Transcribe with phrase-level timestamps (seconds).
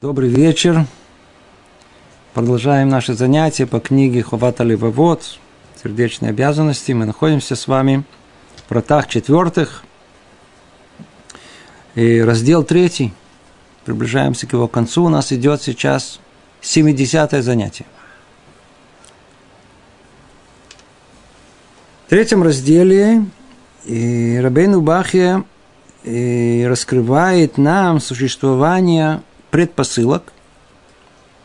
[0.00, 0.86] Добрый вечер.
[2.32, 5.38] Продолжаем наши занятия по книге Ховата Левовод
[5.82, 6.92] «Сердечные обязанности».
[6.92, 8.04] Мы находимся с вами
[8.56, 9.84] в протах четвертых.
[11.96, 13.12] И раздел третий.
[13.84, 15.04] Приближаемся к его концу.
[15.04, 16.18] У нас идет сейчас
[16.62, 17.84] 70 занятие.
[22.06, 23.26] В третьем разделе
[23.84, 25.44] Рабейну Бахья
[26.02, 29.20] раскрывает нам существование
[29.50, 30.32] предпосылок,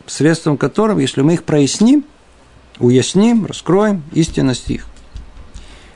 [0.06, 2.04] средством которым, если мы их проясним,
[2.78, 4.86] уясним, раскроем истинность их,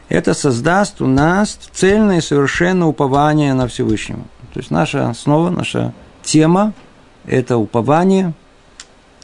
[0.08, 4.22] это создаст у нас цельное и совершенное упование на Всевышнего.
[4.52, 6.72] То есть наша основа, наша тема–
[7.26, 8.32] это упование.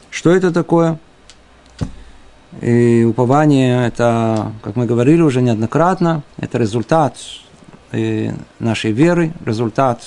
[0.09, 0.97] Что это такое?
[2.61, 7.17] И упование– это, как мы говорили уже неоднократно, это результат
[7.91, 10.01] э, нашей веры, результат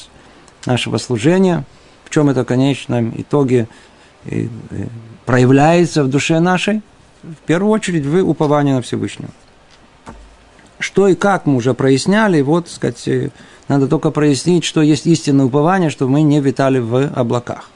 [0.65, 1.65] нашего служения–
[2.11, 3.69] в чем это в конечном итоге
[4.25, 4.87] э, э,
[5.27, 6.83] проявляется в душе нашей?
[7.23, 9.31] В первую очередь в уповании на Всевышнего.
[10.81, 13.31] Что и как мы уже проясняли, вот, сказать, э,
[13.69, 17.71] надо только прояснить, что есть истинное упование, чтобы мы не витали в облаках.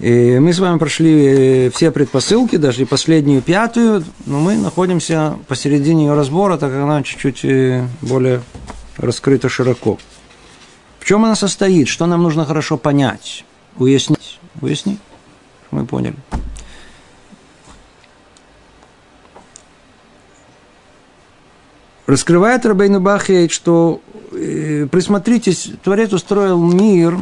[0.00, 6.06] И мы с вами прошли все предпосылки, даже и последнюю пятую, но мы находимся посередине
[6.06, 7.44] ее разбора, так как она чуть-чуть
[8.02, 8.40] более
[8.96, 9.98] раскрыта широко
[11.08, 11.88] чем она состоит?
[11.88, 13.46] Что нам нужно хорошо понять?
[13.78, 14.38] Уяснить?
[14.60, 15.00] Уяснить?
[15.70, 16.14] Мы поняли.
[22.06, 27.16] Раскрывает Рабейну Бахей, что э, присмотритесь, Творец устроил мир,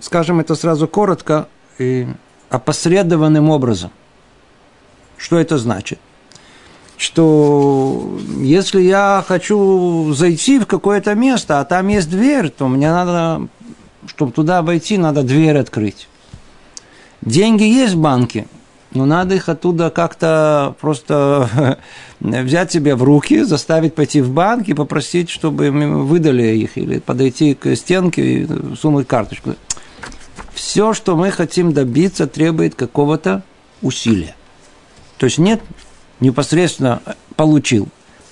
[0.00, 1.46] скажем это сразу коротко,
[1.78, 2.06] э,
[2.50, 3.92] опосредованным образом.
[5.16, 6.00] Что это значит?
[7.02, 13.48] Что если я хочу зайти в какое-то место, а там есть дверь, то мне надо,
[14.06, 16.08] чтобы туда войти, надо дверь открыть.
[17.20, 18.46] Деньги есть в банке,
[18.92, 21.78] но надо их оттуда как-то просто
[22.20, 27.54] взять себе в руки, заставить пойти в банк и попросить, чтобы выдали их, или подойти
[27.54, 29.56] к стенке и сунуть карточку.
[30.54, 33.42] Все, что мы хотим добиться, требует какого-то
[33.80, 34.36] усилия.
[35.18, 35.60] То есть нет
[36.22, 37.02] непосредственно
[37.36, 37.88] получил,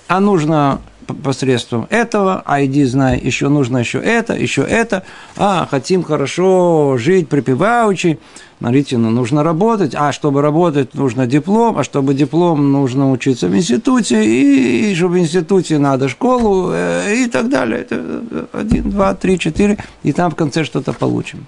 [0.07, 0.81] а нужно
[1.23, 5.03] посредством этого, ID знай, еще нужно еще это, еще это,
[5.35, 8.17] а, хотим хорошо жить припеваючи,
[8.59, 13.55] смотрите, ну, нужно работать, а чтобы работать, нужно диплом, а чтобы диплом, нужно учиться в
[13.55, 17.81] институте, и, и чтобы в институте надо школу, э, и так далее.
[17.81, 21.45] Это один, два, три, четыре, и там в конце что-то получим.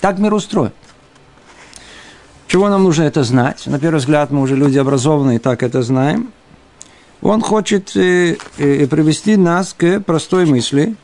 [0.00, 0.72] Так мир устроен.
[2.48, 3.66] Чего нам нужно это знать?
[3.66, 6.32] На первый взгляд мы уже люди образованные, так это знаем.
[7.20, 10.94] Он хочет э, э, привести нас к простой мысли,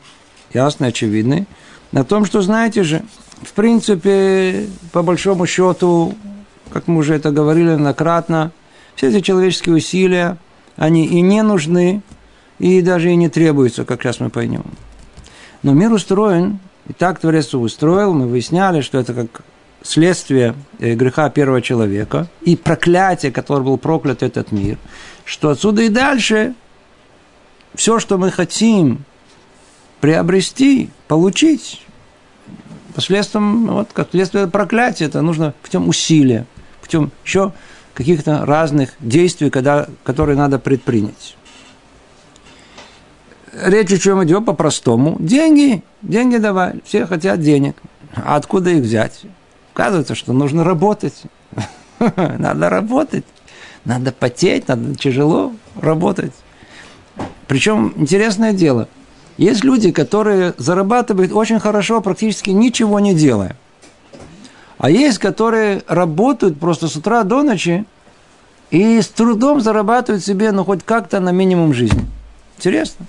[0.53, 1.47] ясной, очевидной,
[1.91, 3.03] на том, что, знаете же,
[3.41, 6.15] в принципе, по большому счету,
[6.71, 8.51] как мы уже это говорили многократно,
[8.95, 10.37] все эти человеческие усилия,
[10.77, 12.01] они и не нужны,
[12.57, 14.65] и даже и не требуются, как сейчас мы поймем.
[15.61, 19.43] Но мир устроен, и так Творец устроил, мы выясняли, что это как
[19.83, 24.77] следствие э, греха первого человека и проклятие, которое был проклят этот мир,
[25.25, 26.55] что отсюда и дальше
[27.75, 29.03] все, что мы хотим
[29.99, 31.81] приобрести, получить,
[32.95, 36.45] последствием, вот, как следствие проклятия, это нужно путем усилия,
[36.81, 37.51] путем еще
[37.93, 41.35] каких-то разных действий, когда, которые надо предпринять.
[43.53, 45.15] Речь о чем идет по-простому.
[45.19, 47.75] Деньги, деньги давай, все хотят денег.
[48.15, 49.21] А откуда их взять?
[49.73, 51.23] Оказывается, что нужно работать.
[51.99, 53.25] Надо работать.
[53.85, 56.31] Надо потеть, надо тяжело работать.
[57.47, 58.87] Причем интересное дело.
[59.37, 63.57] Есть люди, которые зарабатывают очень хорошо, практически ничего не делая.
[64.77, 67.85] А есть, которые работают просто с утра до ночи
[68.71, 72.05] и с трудом зарабатывают себе, ну, хоть как-то на минимум жизни.
[72.57, 73.05] Интересно.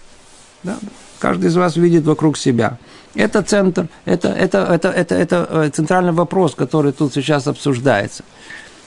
[0.62, 0.76] Да?
[1.20, 2.78] Каждый из вас видит вокруг себя.
[3.14, 8.24] Это центр, это, это, это, это, это э, центральный вопрос, который тут сейчас обсуждается.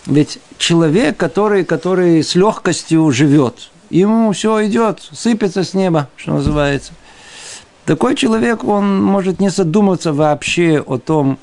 [0.06, 6.94] Ведь человек, который, который с легкостью живет, ему все идет, сыпется с неба, что называется.
[7.85, 11.39] Такой человек, он может не задуматься вообще о том,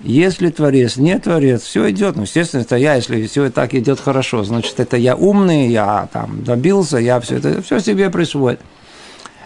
[0.00, 2.14] есть ли творец, нет творец, все идет.
[2.14, 6.08] Ну, естественно, это я, если все и так идет хорошо, значит, это я умный, я
[6.12, 8.60] там добился, я все это все себе присвоит.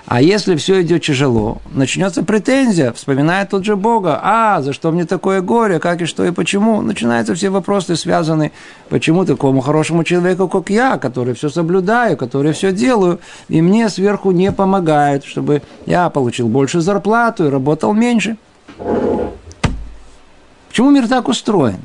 [0.06, 4.20] А если все идет тяжело, начнется претензия, вспоминает тут же Бога.
[4.22, 6.82] А, за что мне такое горе, как и что и почему?
[6.82, 8.50] Начинаются все вопросы, связанные,
[8.88, 14.32] почему такому хорошему человеку, как я, который все соблюдаю, который все делаю, и мне сверху
[14.32, 18.36] не помогают, чтобы я получил больше зарплату и работал меньше.
[20.68, 21.78] Почему мир так устроен?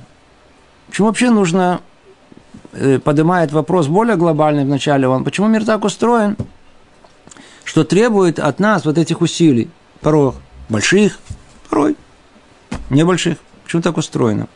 [0.88, 1.82] Почему вообще нужно,
[2.74, 6.36] э, поднимает вопрос более глобальный вначале он, почему мир так устроен,
[7.68, 9.70] что требует от нас вот этих усилий,
[10.00, 10.32] порой
[10.70, 11.20] больших,
[11.70, 11.98] порой
[12.90, 13.38] небольших.
[13.66, 14.48] Почему так устроено?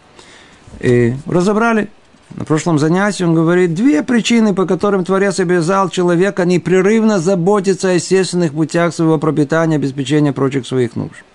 [0.80, 1.90] И разобрали.
[2.30, 7.94] На прошлом занятии он говорит, две причины, по которым Творец обязал человека непрерывно заботиться о
[7.94, 11.26] естественных путях своего пропитания, обеспечения прочих своих нужд.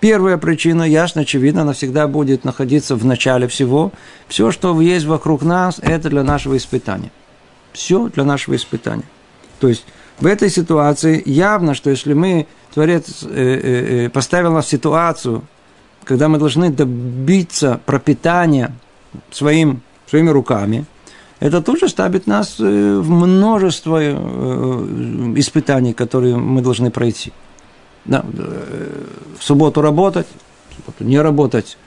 [0.00, 3.92] Первая причина, ясно, очевидно, она всегда будет находиться в начале всего.
[4.26, 7.12] Все, что есть вокруг нас, это для нашего испытания.
[7.72, 9.04] Все для нашего испытания.
[9.60, 9.84] То есть
[10.20, 15.42] в этой ситуации явно, что если мы, Творец э, э, э, поставил нас в ситуацию,
[16.04, 18.72] когда мы должны добиться пропитания
[19.30, 20.84] своим, своими руками,
[21.40, 23.98] это тоже ставит нас в множество
[25.38, 27.32] испытаний, которые мы должны пройти
[28.04, 29.04] да, э,
[29.38, 30.26] в субботу работать,
[30.70, 31.78] в субботу не работать,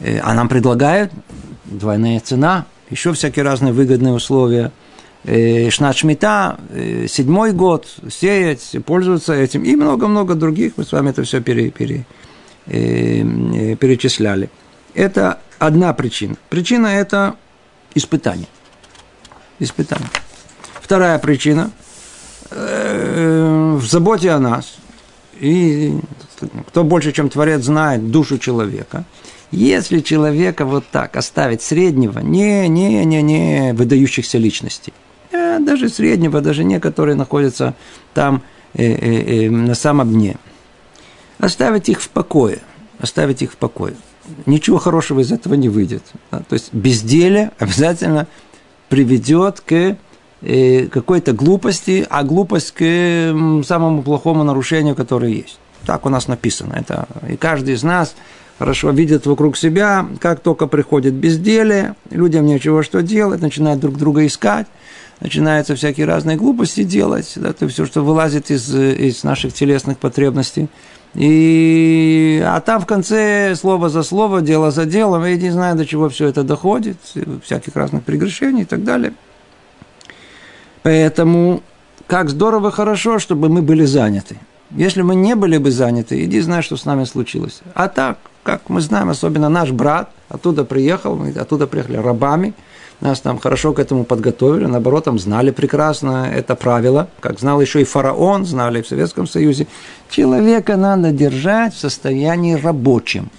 [0.00, 1.12] э, а нам предлагают
[1.64, 4.72] двойная цена, еще всякие разные выгодные условия.
[5.24, 6.58] Э, Шнат Шмита,
[7.08, 12.06] седьмой год, сеять, пользоваться этим, и много-много других, мы с вами это все пере, пере,
[12.66, 14.48] перечисляли.
[14.94, 16.36] Это одна причина.
[16.48, 17.36] Причина– это
[17.94, 18.48] испытание.
[19.58, 20.08] Испытание.
[20.80, 21.70] Вторая причина–
[22.50, 24.76] в заботе о нас–
[25.40, 25.94] и
[26.68, 29.04] кто больше, чем Творец, знает душу человека.
[29.50, 34.92] Если человека вот так оставить среднего, не, не, не, не выдающихся личностей,
[35.58, 37.74] даже среднего, даже не, которые находятся
[38.14, 38.42] там
[38.74, 40.36] э, э, э, на самом дне,
[41.38, 42.60] оставить их в покое,
[42.98, 43.94] оставить их в покое.
[44.46, 46.02] Ничего хорошего из этого не выйдет.
[46.30, 46.42] Да?
[46.48, 48.26] То есть безделие обязательно
[48.88, 49.96] приведет к
[50.42, 52.80] Э, какой-то глупости, а глупость к
[53.66, 55.58] самому плохому нарушению, которое есть.
[55.84, 56.74] Так у нас написано.
[56.74, 58.14] Это, и каждый из нас
[58.58, 64.24] хорошо видит вокруг себя, как только приходит безделие, людям нечего что делать, начинают друг друга
[64.24, 64.66] искать,
[65.20, 70.68] начинаются всякие разные глупости делать, да, это все, что вылазит из, из наших телесных потребностей.
[71.14, 75.84] И, а там в конце слово за слово, дело за делом, я не знаю, до
[75.84, 76.98] чего все это доходит,
[77.44, 79.12] всяких разных прегрешений и так далее–
[80.82, 81.62] Поэтому
[82.06, 84.36] как здорово, хорошо, чтобы мы были заняты.
[84.70, 87.60] Если мы не были бы заняты, иди знай, что с нами случилось.
[87.74, 92.54] А так, как мы знаем, особенно наш брат оттуда приехал, мы оттуда приехали рабами,
[93.00, 97.80] нас там хорошо к этому подготовили, наоборот, там знали прекрасно это правило, как знал еще
[97.80, 99.66] и фараон, знали в Советском Союзе.
[100.10, 103.30] Человека надо держать в состоянии рабочим.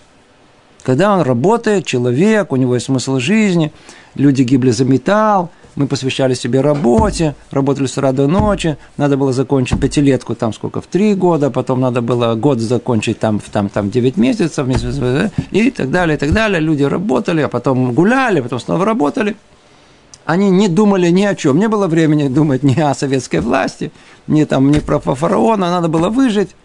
[0.84, 3.72] Когда он работает, человек, у него есть смысл жизни,
[4.16, 9.34] люди гибли за металл, мы посвящали себе работе, работали с утра до ночи, надо было
[9.34, 13.90] закончить пятилетку там сколько, в три года, потом надо было год закончить там, там, там
[13.90, 14.68] 9 месяцев,
[15.52, 16.60] и так далее, и так далее.
[16.60, 19.36] Люди работали, а потом гуляли, потом снова работали.
[20.26, 21.58] Они не думали ни о чем.
[21.58, 23.92] Не было времени думать ни о советской власти,
[24.28, 26.56] ни, там, ни про фараона, надо было выжить.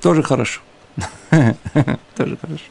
[0.00, 0.60] Тоже хорошо.
[2.16, 2.64] Тоже хорошо.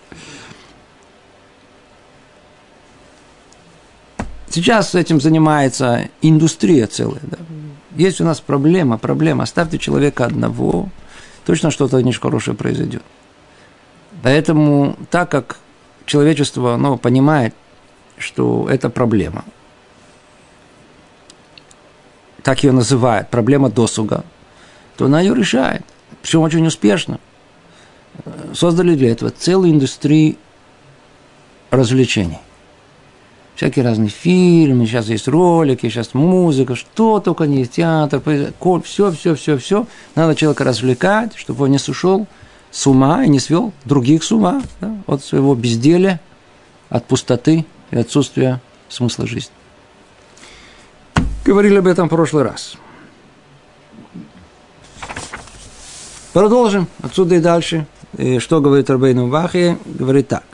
[4.52, 7.22] Сейчас этим занимается индустрия целая.
[7.24, 7.38] Да.
[7.96, 9.44] Есть у нас проблема, проблема.
[9.44, 10.90] Оставьте человека одного,
[11.46, 13.04] точно что-то нехорошее произойдет.
[14.24, 15.58] Поэтому, так как
[16.06, 17.56] человечество оно понимает,
[18.18, 19.46] что это проблема,
[22.44, 24.26] так ее называют, проблема досуга,
[24.98, 25.84] то она ее решает.
[26.22, 27.20] Причем очень успешно.
[28.54, 30.36] Создали для этого целую индустрию
[31.70, 32.40] развлечений
[33.62, 38.20] всякие разные фильмы, сейчас есть ролики, сейчас музыка, что только не есть, театр,
[38.84, 39.86] все, все, все, все.
[40.16, 42.26] Надо человека развлекать, чтобы он не сошел
[42.72, 46.20] с ума и не свел других с ума да, от своего безделия,
[46.90, 49.54] от пустоты и отсутствия смысла жизни.
[51.46, 52.78] Говорили об этом в прошлый раз.
[56.34, 57.86] Продолжим отсюда и дальше.
[58.18, 59.78] И что говорит Рабейну Бахи?
[59.86, 60.46] Говорит так.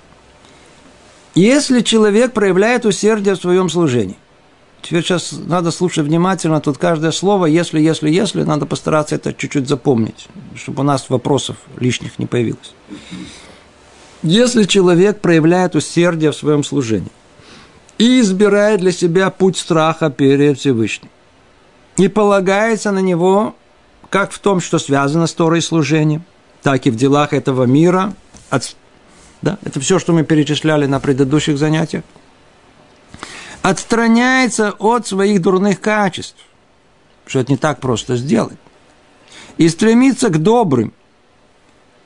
[1.37, 4.17] Если человек проявляет усердие в своем служении,
[4.81, 9.67] теперь сейчас надо слушать внимательно, тут каждое слово, если, если, если, надо постараться это чуть-чуть
[9.67, 12.73] запомнить, чтобы у нас вопросов лишних не появилось.
[14.23, 17.11] Если человек проявляет усердие в своем служении
[17.99, 21.11] и избирает для себя путь страха перед Всевышним,
[21.97, 23.53] и полагается на него
[24.09, 26.23] как в том, что связано с Торой служением,
[26.63, 28.15] так и в делах этого мира,
[28.49, 28.75] от
[29.41, 29.57] да?
[29.63, 32.03] Это все, что мы перечисляли на предыдущих занятиях.
[33.61, 36.37] Отстраняется от своих дурных качеств,
[37.25, 38.57] что это не так просто сделать.
[39.57, 40.93] И стремится к добрым,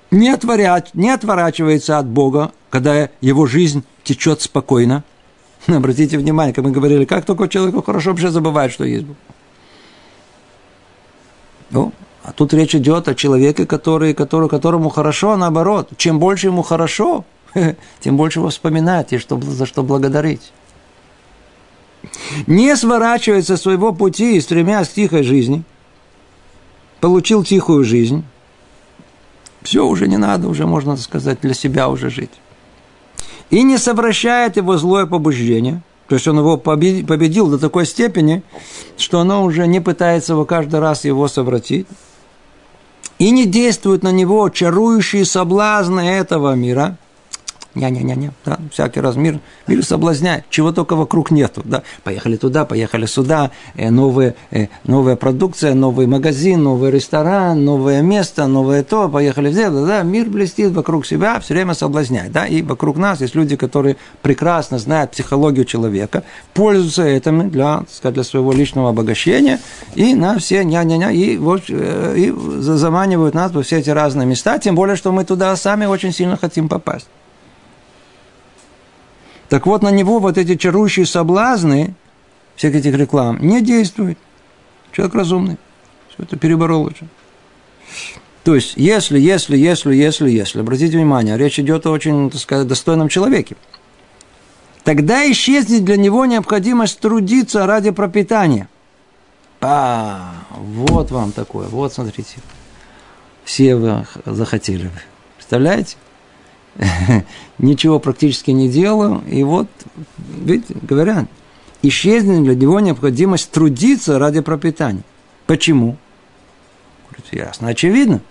[0.09, 0.83] не, отворя...
[0.93, 5.03] не отворачивается от Бога, когда его жизнь течет спокойно.
[5.67, 9.17] Обратите внимание, как мы говорили, как только человеку хорошо, вообще забывает, что есть Бог.
[12.24, 15.90] А тут речь идет о человеке, который, который, которому хорошо, а наоборот.
[15.98, 17.25] Чем больше ему хорошо,
[18.00, 20.51] тем больше его вспоминает, и что, за что благодарить.
[22.48, 25.63] Не сворачивается со своего пути, стремясь к тихой жизни.
[27.00, 28.24] Получил тихую жизнь.
[29.63, 32.32] Все, уже не надо, уже можно сказать, для себя уже жить.
[33.50, 35.82] И не совращает его злое побуждение.
[36.08, 38.44] То есть он его победил до такой степени,
[38.98, 41.88] что оно уже не пытается его каждый раз его совратить.
[43.22, 46.98] И не действуют на него чарующие соблазны этого мира–
[47.75, 53.06] не-не-не-не, да, всякий раз мир, мир соблазняет, чего только вокруг нету, да, поехали туда, поехали
[53.06, 59.51] сюда, э, новые, э, новая продукция, новый магазин, новый ресторан, новое место, новое то, поехали
[59.51, 63.36] где да, да, мир блестит вокруг себя, все время соблазняет, да, и вокруг нас есть
[63.36, 66.24] люди, которые прекрасно знают психологию человека,
[66.54, 69.60] пользуются этим для, сказать, для своего личного обогащения,
[69.96, 74.60] и на все ня-ня-ня, и, вот, э, и заманивают нас во все эти разные места,
[74.60, 77.08] тем более, что мы туда сами очень сильно хотим попасть.
[79.51, 81.93] Так вот, на него вот эти чарующие соблазны
[82.55, 84.17] всех этих реклам не действуют.
[84.93, 85.58] Человек разумный.
[86.08, 87.10] Все это переборол уже.
[88.46, 92.65] То есть, если, если, если, если, если, обратите внимание, речь идет о очень, так сказать,
[92.65, 93.58] достойном человеке,
[94.86, 98.70] тогда исчезнет для него необходимость трудиться ради пропитания.
[99.60, 102.38] А, вот вам такое, вот смотрите.
[103.43, 104.89] Все вы захотели.
[105.36, 105.98] Представляете?
[107.58, 109.68] ничего практически не делаю, и вот,
[110.18, 111.25] видите, говорят,
[111.82, 115.04] исчезнет для него необходимость трудиться ради пропитания.
[115.48, 115.98] Почему?
[117.10, 118.22] Говорит, ясно, очевидно.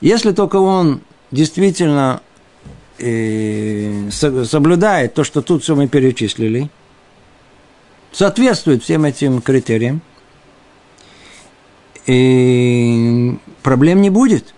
[0.00, 2.22] Если только он действительно
[2.98, 6.70] э, соблюдает то, что тут все мы перечислили,
[8.12, 10.02] соответствует всем этим критериям,
[12.06, 14.54] и проблем не будет.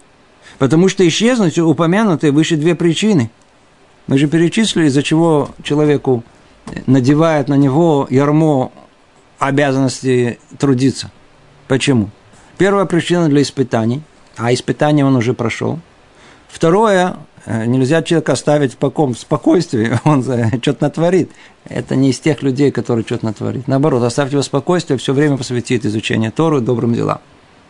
[0.61, 3.31] Потому что исчезнуть упомянутые выше две причины.
[4.07, 6.23] Мы же перечислили, из-за чего человеку
[6.85, 8.71] надевает на него ярмо
[9.39, 11.11] обязанности трудиться.
[11.67, 12.11] Почему?
[12.59, 14.03] Первая причина для испытаний,
[14.37, 15.79] а испытания он уже прошел.
[16.47, 21.31] Второе, э, нельзя человека оставить в поком, в спокойствии, он что-то натворит.
[21.65, 23.67] Это не из тех людей, которые что-то натворит.
[23.67, 27.21] Наоборот, оставьте его в спокойствии, все время посвятит изучению Тору и добрым делам.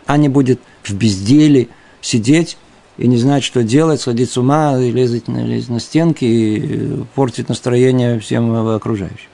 [0.06, 1.68] А не будет в безделии
[2.00, 2.56] сидеть
[3.00, 8.20] и не знать, что делать, сходить с ума, лезть, лезть на стенки и портить настроение
[8.20, 9.30] всем окружающим.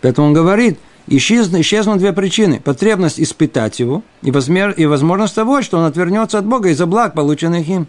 [0.00, 2.58] Поэтому он говорит, исчезнут, исчезнут две причины.
[2.58, 7.14] Потребность испытать его и, возмер, и возможность того, что он отвернется от Бога из-за благ,
[7.14, 7.86] полученных им.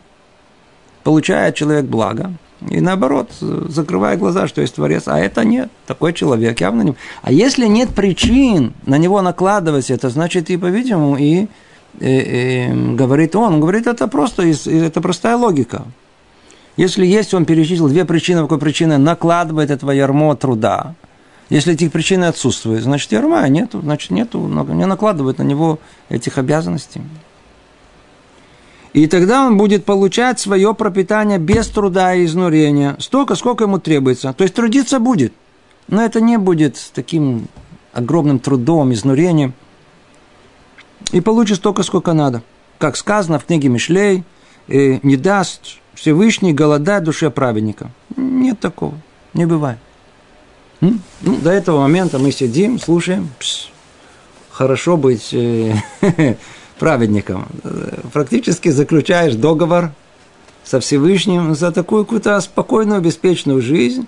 [1.04, 2.32] Получает человек благо,
[2.70, 6.96] и наоборот, закрывая глаза, что есть Творец, а это нет, такой человек явно не.
[7.24, 13.36] А если нет причин на него накладывать это, значит и, по-видимому, и э, э, говорит
[13.36, 15.86] он, он говорит, это просто, это простая логика.
[16.78, 20.96] Если есть, он перечислил две причины, какой причины накладывает это ярмо труда.
[21.50, 27.02] Если этих причин отсутствует, значит ярма нету, значит нету, не накладывает на него этих обязанностей.
[28.94, 34.34] И тогда он будет получать свое пропитание без труда и изнурения, столько, сколько ему требуется.
[34.34, 35.34] То есть трудиться будет,
[35.88, 37.48] но это не будет таким
[37.94, 39.54] огромным трудом, изнурением–
[41.12, 42.42] и получит столько, сколько надо.
[42.78, 44.24] Как сказано в книге Мишлей,
[44.68, 47.92] э, не даст Всевышний голодать душе праведника.
[48.16, 48.96] Нет такого,
[49.34, 49.78] не бывает.
[50.80, 53.30] Ну, до этого момента мы сидим, слушаем.
[53.40, 53.70] Пс,
[54.50, 55.76] хорошо быть э,
[56.80, 57.48] праведником.
[58.14, 59.92] Практически заключаешь договор
[60.64, 64.08] со Всевышним за такую какую-то спокойную, беспечную жизнь.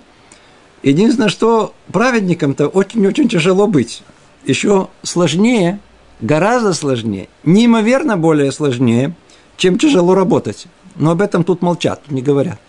[0.82, 4.02] Единственное, что праведникам-то очень-очень тяжело быть.
[4.46, 5.80] Еще сложнее–
[6.22, 9.16] гораздо сложнее, неимоверно более сложнее,
[9.58, 10.68] чем тяжело работать.
[10.96, 12.60] Но об этом тут молчат, не говорят.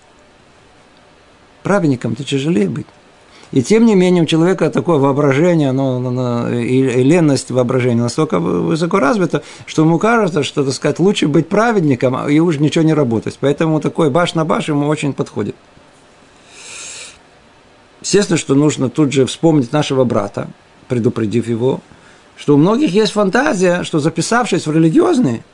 [1.63, 2.87] Праведникам-то тяжелее быть.
[3.53, 8.99] И тем не менее у человека такое воображение оно, оно, и ленность воображения настолько высоко
[8.99, 13.39] развита, что ему кажется, что, так сказать, лучше быть праведником и уж ничего не работать.
[13.41, 15.55] Поэтому такой баш на баш ему очень подходит.
[18.03, 20.49] Естественно, что нужно тут же вспомнить нашего брата,
[20.89, 21.81] предупредив его,
[22.37, 25.45] что у многих есть фантазия, что записавшись в религиозные,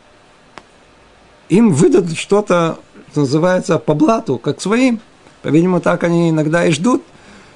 [1.48, 2.78] им выдадут что-то,
[3.10, 5.00] что называется, по блату, как своим.
[5.42, 7.02] По-видимому, так они иногда и ждут,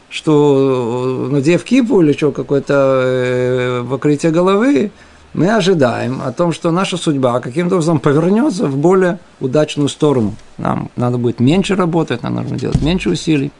[0.08, 4.90] что, надев кипу или что, какое-то э, покрытие головы,
[5.34, 10.34] мы ожидаем о том, что наша судьба каким-то образом повернется в более удачную сторону.
[10.56, 13.50] Нам надо будет меньше работать, нам нужно делать меньше усилий.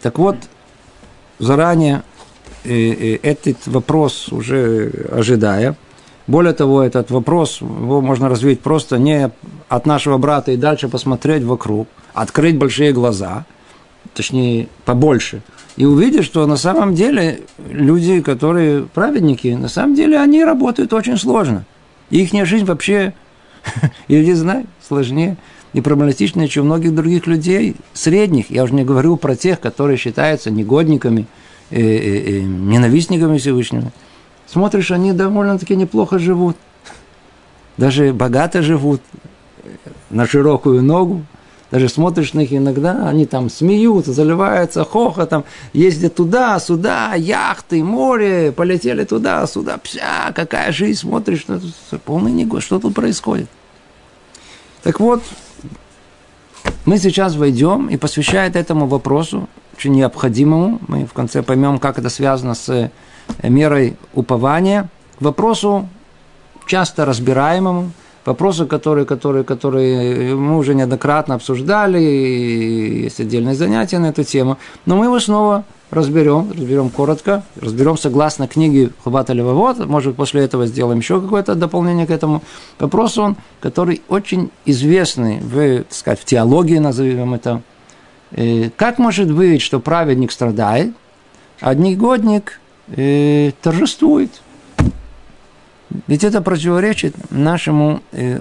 [0.00, 0.36] Так вот,
[1.40, 2.15] заранее э, э,
[2.66, 5.76] этот вопрос уже ожидая,
[6.26, 9.30] более того, этот вопрос его можно развить просто не
[9.68, 13.44] от нашего брата и дальше посмотреть вокруг, открыть большие глаза,
[14.14, 15.42] точнее, побольше–
[15.76, 21.18] и увидишь, что на самом деле люди, которые праведники, на самом деле они работают очень
[21.18, 21.64] сложно.
[22.10, 23.12] Их жизнь вообще,
[24.08, 25.36] я не знаю, сложнее
[25.74, 28.50] и проблематичнее, чем у многих других людей, средних.
[28.50, 33.92] Я уже не говорю про тех, которые считаются негодниками, э, э, э, ненавистниками Всевышнего.
[34.46, 36.56] Смотришь, они довольно-таки неплохо живут.
[37.76, 39.02] Даже богато живут,
[40.08, 41.24] на широкую ногу,
[41.70, 48.52] даже смотришь на них иногда, они там смеются, заливаются хохотом, ездят туда, сюда, яхты, море,
[48.52, 51.60] полетели туда, сюда, пся, какая жизнь, смотришь, ну,
[52.04, 53.48] полный негод, что тут происходит.
[54.82, 55.22] Так вот,
[56.84, 62.08] мы сейчас войдем и посвящает этому вопросу, очень необходимому, мы в конце поймем, как это
[62.08, 62.90] связано с э,
[63.42, 65.88] мерой упования, к вопросу
[66.66, 67.90] часто разбираемому–
[68.26, 74.58] вопросы, которые, которые, которые мы уже неоднократно обсуждали, и есть отдельное занятие на эту тему,
[74.84, 80.66] но мы его снова разберем, разберем коротко, разберем согласно книге Хубата Левовод, может после этого
[80.66, 82.42] сделаем еще какое-то дополнение к этому.
[82.78, 87.75] Вопросу, он, который очень известный в, так сказать, в теологии, назовем это, э,
[88.76, 90.92] как может быть, что праведник страдает,
[91.60, 94.30] а негодник э, торжествует–
[96.06, 98.40] ведь это противоречит нашему, э,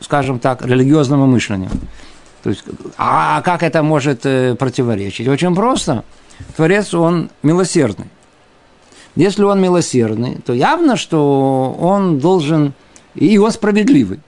[0.00, 1.70] скажем так, религиозному мышлению.
[2.42, 2.64] То есть,
[2.96, 5.28] а как это может э, противоречить?
[5.28, 6.04] Очень просто.
[6.56, 8.06] Творец, он милосердный.
[9.16, 12.74] Если он милосердный, то явно, что он должен,
[13.14, 14.20] и он справедливый.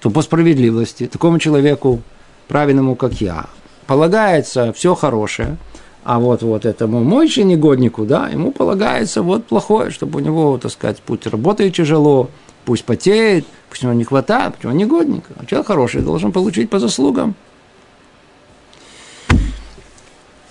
[0.00, 2.02] То по справедливости такому человеку,
[2.46, 3.46] правильному, как я,
[3.88, 5.56] полагается все хорошее–
[6.08, 10.72] а вот, вот этому мойче негоднику, да, ему полагается вот плохое, чтобы у него, так
[10.72, 12.30] сказать, путь работает тяжело,
[12.64, 15.24] пусть потеет, пусть у него не хватает, почему он негодник.
[15.36, 17.34] А человек хороший должен получить по заслугам.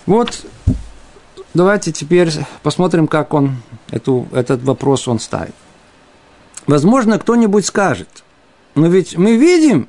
[0.06, 0.46] Вот
[1.54, 2.30] давайте теперь
[2.62, 3.56] посмотрим, как он
[3.90, 5.56] эту, этот вопрос он ставит.
[6.68, 8.22] Возможно, кто-нибудь скажет,
[8.76, 9.88] но ведь мы видим,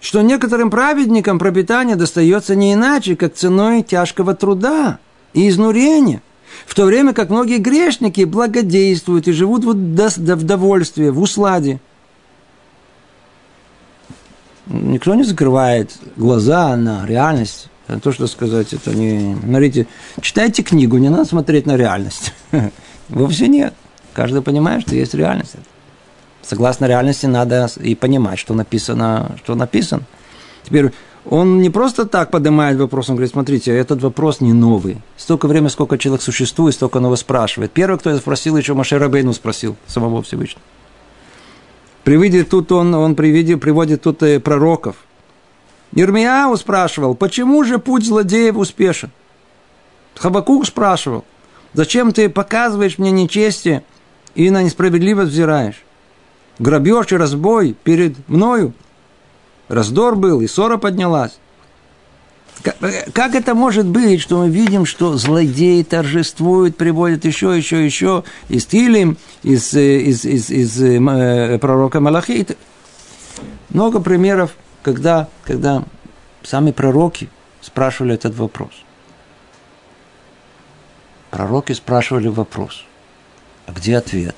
[0.00, 4.98] что некоторым праведникам пропитание достается не иначе, как ценой тяжкого труда
[5.34, 6.22] и изнурения,
[6.66, 11.80] в то время как многие грешники благодействуют и живут в довольстве, в усладе.
[14.66, 17.68] Никто не закрывает глаза на реальность.
[17.88, 19.36] Это то, что сказать, это не...
[19.42, 19.88] Смотрите,
[20.20, 22.32] читайте книгу, не надо смотреть на реальность.
[23.08, 23.74] Вовсе нет.
[24.14, 25.56] Каждый понимает, что есть реальность
[26.42, 30.02] согласно реальности надо и понимать, что написано, что написано.
[30.64, 30.92] Теперь
[31.24, 34.98] он не просто так поднимает вопрос, он говорит, смотрите, этот вопрос не новый.
[35.16, 37.72] Столько времени, сколько человек существует, столько он его спрашивает.
[37.72, 40.62] Первый, кто это спросил, еще Маше Рабейну спросил, самого Всевышнего.
[42.04, 44.96] Приводит тут он, он приводит, приводит тут э, пророков.
[45.92, 49.10] Ирмияу спрашивал, почему же путь злодеев успешен?
[50.16, 51.24] Хабакук спрашивал,
[51.74, 53.82] зачем ты показываешь мне нечестие
[54.34, 55.82] и на несправедливость взираешь?
[56.60, 58.72] Грабеж и разбой перед мною.
[59.68, 61.38] Раздор был, и ссора поднялась.
[63.14, 68.66] Как это может быть, что мы видим, что злодеи торжествуют, приводят еще, еще, еще из
[68.66, 72.46] Тилим, из, из, из, из э, пророка Малахи?
[73.70, 75.84] Много примеров, когда, когда
[76.42, 77.30] сами пророки
[77.62, 78.72] спрашивали этот вопрос.
[81.30, 82.84] Пророки спрашивали вопрос.
[83.66, 84.36] А где ответ?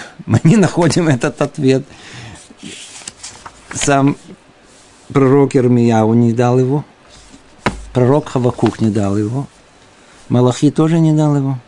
[0.26, 1.84] мы не находим этот ответ.
[3.72, 4.16] Сам
[5.12, 6.84] пророк Ирмияу не дал его.
[7.92, 9.46] Пророк Хавакук не дал его.
[10.28, 11.58] Малахи тоже не дал его.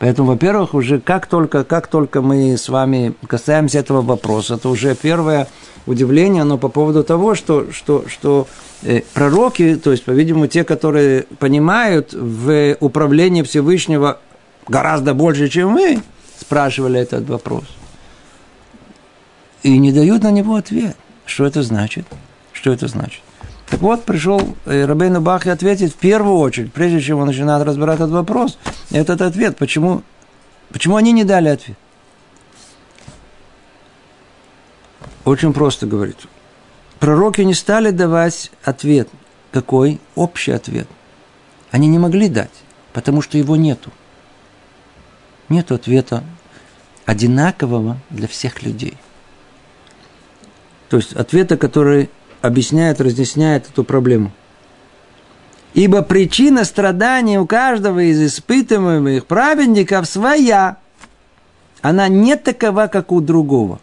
[0.00, 4.94] Поэтому, во-первых, уже как только, как только мы с вами касаемся этого вопроса, это уже
[4.94, 5.46] первое
[5.86, 8.46] удивление, но по поводу того, что, что, что
[8.82, 14.18] э, пророки, то есть, по-видимому, те, которые понимают в управлении Всевышнего
[14.68, 16.00] гораздо больше, чем мы,
[16.50, 17.62] спрашивали этот вопрос.
[19.62, 20.96] И не дают на него ответ.
[21.24, 22.04] Что это значит?
[22.52, 23.22] Что это значит?
[23.68, 27.64] Так вот, пришел э, Рабейну Бах и ответит в первую очередь, прежде чем он начинает
[27.64, 28.58] разбирать этот вопрос,
[28.90, 30.02] этот ответ, почему,
[30.72, 31.78] почему они не дали ответ.
[35.24, 36.18] Очень просто говорит.
[36.98, 39.08] Пророки не стали давать ответ.
[39.52, 40.00] Какой?
[40.16, 40.88] Общий ответ.
[41.70, 42.50] Они не могли дать,
[42.92, 43.92] потому что его нету.
[45.48, 46.24] Нет ответа
[47.06, 48.96] одинакового для всех людей.
[50.88, 52.10] То есть ответа, который
[52.42, 54.32] объясняет, разъясняет эту проблему.
[55.72, 60.78] Ибо причина страданий у каждого из испытываемых праведников своя.
[61.80, 63.80] Она не такова, как у другого.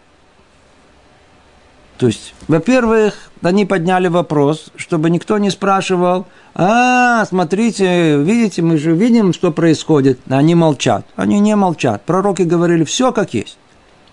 [1.98, 8.94] То есть, во-первых, они подняли вопрос, чтобы никто не спрашивал, а, смотрите, видите, мы же
[8.94, 10.20] видим, что происходит.
[10.30, 11.06] Они молчат.
[11.16, 12.04] Они не молчат.
[12.04, 13.58] Пророки говорили все как есть.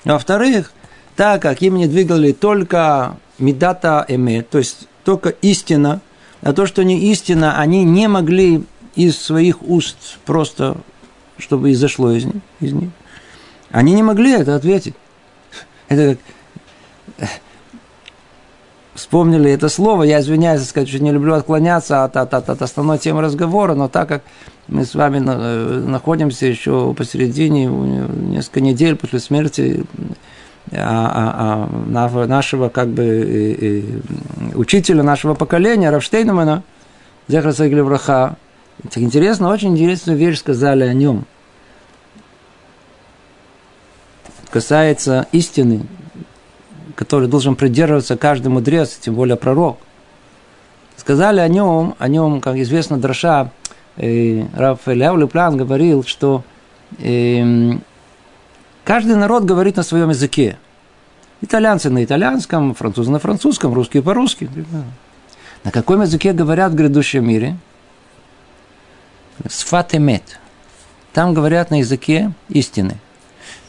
[0.04, 0.72] Во-вторых,
[1.16, 6.00] так как им не двигали только медата эмет, то есть только истина,
[6.42, 10.76] а то, что не истина, они не могли из своих уст просто,
[11.38, 12.12] чтобы изошло.
[12.12, 12.90] Из них.
[13.70, 14.94] Они не могли это ответить.
[15.88, 16.33] Это как
[18.94, 20.04] вспомнили это слово.
[20.04, 23.88] Я извиняюсь, сказать, что не люблю отклоняться от, от, от, от основной темы разговора, но
[23.88, 24.22] так как
[24.68, 29.84] мы с вами э, находимся еще посередине, несколько недель после смерти
[30.72, 34.02] а, а, а, нашего как бы и, и,
[34.54, 36.62] учителя нашего поколения, Равштейнмана,
[37.28, 38.36] Зехраса Глевраха.
[38.96, 41.26] Интересно, очень интересную вещь сказали о нем.
[44.50, 45.82] Касается истины,
[46.94, 49.78] которой должен придерживаться каждый мудрец, тем более пророк.
[50.96, 53.50] Сказали о нем, о нем, как известно, Драша,
[53.96, 56.44] э, Раф Ляу Леплан говорил, что
[56.98, 57.72] э,
[58.84, 60.58] Каждый народ говорит на своем языке.
[61.40, 64.50] Итальянцы на итальянском, французы на французском, русские по-русски.
[65.64, 67.56] На каком языке говорят в грядущем мире?
[69.48, 70.38] Сфатемет.
[71.14, 72.98] Там говорят на языке истины.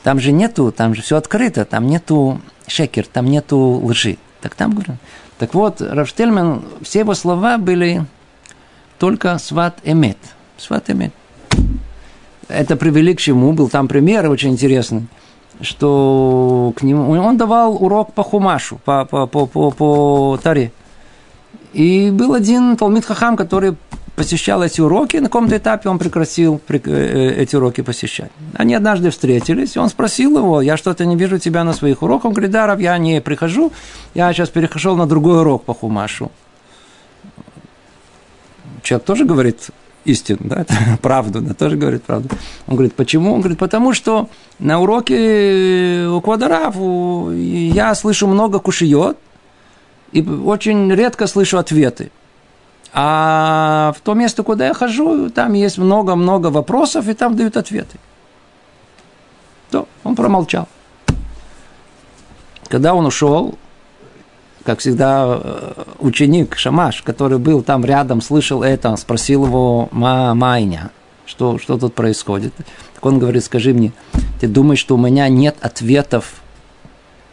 [0.03, 4.17] Там же нету, там же все открыто, там нету шекер, там нету лжи.
[4.41, 4.97] Так там говорят.
[5.37, 8.05] Так вот, Равштельман, все его слова были
[8.99, 10.17] только сват эмет.
[10.57, 11.13] Сват эмет
[12.47, 13.53] это привели к чему?
[13.53, 15.07] Был там пример очень интересный,
[15.61, 20.71] что к нему он давал урок по хумашу, по, по, по, по, по таре.
[21.73, 23.75] И был один Талмит Хахам, который
[24.15, 28.31] посещал эти уроки, на каком-то этапе он прекратил э, э, эти уроки посещать.
[28.53, 32.25] Они однажды встретились, и он спросил его, я что-то не вижу тебя на своих уроках.
[32.25, 33.71] Он говорит, Даров, я не прихожу,
[34.13, 36.31] я сейчас перехожу на другой урок по хумашу.
[38.81, 39.69] Человек тоже говорит,
[40.05, 40.65] истину, да,
[41.01, 42.29] правду, да, тоже говорит правду.
[42.67, 43.33] Он говорит, почему?
[43.33, 46.75] Он говорит, потому что на уроке у квадорав
[47.33, 49.17] я слышу много кушиот,
[50.11, 52.11] и очень редко слышу ответы.
[52.97, 57.99] А в то место, куда я хожу, там есть много-много вопросов, и там дают ответы.
[59.69, 60.69] То он промолчал.
[62.69, 63.57] Когда он ушел,
[64.63, 70.89] как всегда, э, ученик Шамаш, который был там рядом, слышал это, спросил его Ма Майня,
[71.25, 72.53] что, что тут происходит.
[72.93, 73.91] Так он говорит, скажи мне,
[74.39, 76.35] ты думаешь, что у меня нет ответов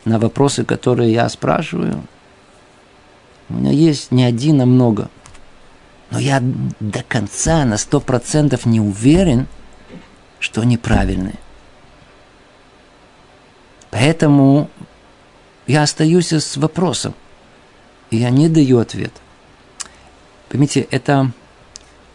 [0.05, 2.03] на вопросы, которые я спрашиваю?
[3.49, 5.09] У меня есть не один, а много.
[6.13, 6.43] Но я
[6.79, 9.47] до конца на сто процентов не уверен,
[10.39, 11.37] что они правильные.
[13.91, 14.69] Поэтому
[15.67, 17.15] я остаюсь с вопросом
[18.11, 19.13] и я не даю ответ.
[20.51, 21.33] Поймите, это,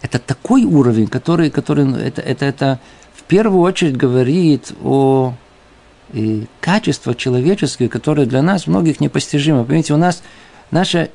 [0.04, 2.80] это такой уровень, который, который ну, это, это, это
[3.16, 5.34] в первую очередь говорит о
[6.14, 9.64] и качество человеческое, которое для нас многих непостижимо.
[9.64, 10.24] Понимаете, у нас
[10.72, 11.10] наша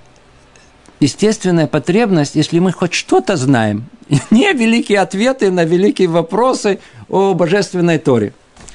[1.02, 3.86] естественная потребность, если мы хоть что-то знаем,
[4.30, 8.32] не великие ответы на великие вопросы о божественной Торе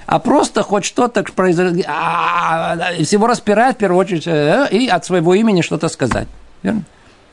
[0.08, 5.34] а просто хоть что-то произойдет, а, всего распирает в первую очередь э, и от своего
[5.34, 6.30] имени что-то сказать.
[6.64, 6.84] Верно?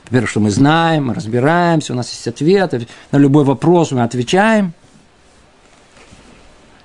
[0.06, 4.74] Во-первых, что мы знаем, мы разбираемся, у нас есть ответы, на любой вопрос мы отвечаем.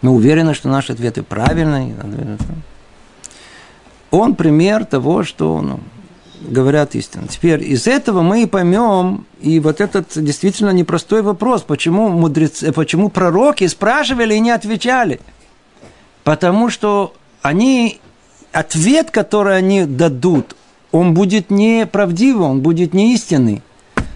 [0.01, 1.95] Мы уверены, что наши ответы правильные.
[4.11, 5.79] Он пример того, что ну,
[6.41, 7.27] говорят истину.
[7.27, 13.09] Теперь из этого мы и поймем, и вот этот действительно непростой вопрос, почему, мудрецы, почему
[13.09, 15.19] пророки спрашивали и не отвечали–
[16.29, 17.99] Потому что они,
[18.51, 20.55] ответ, который они дадут,
[20.91, 23.63] он будет неправдивый, он будет не истинный.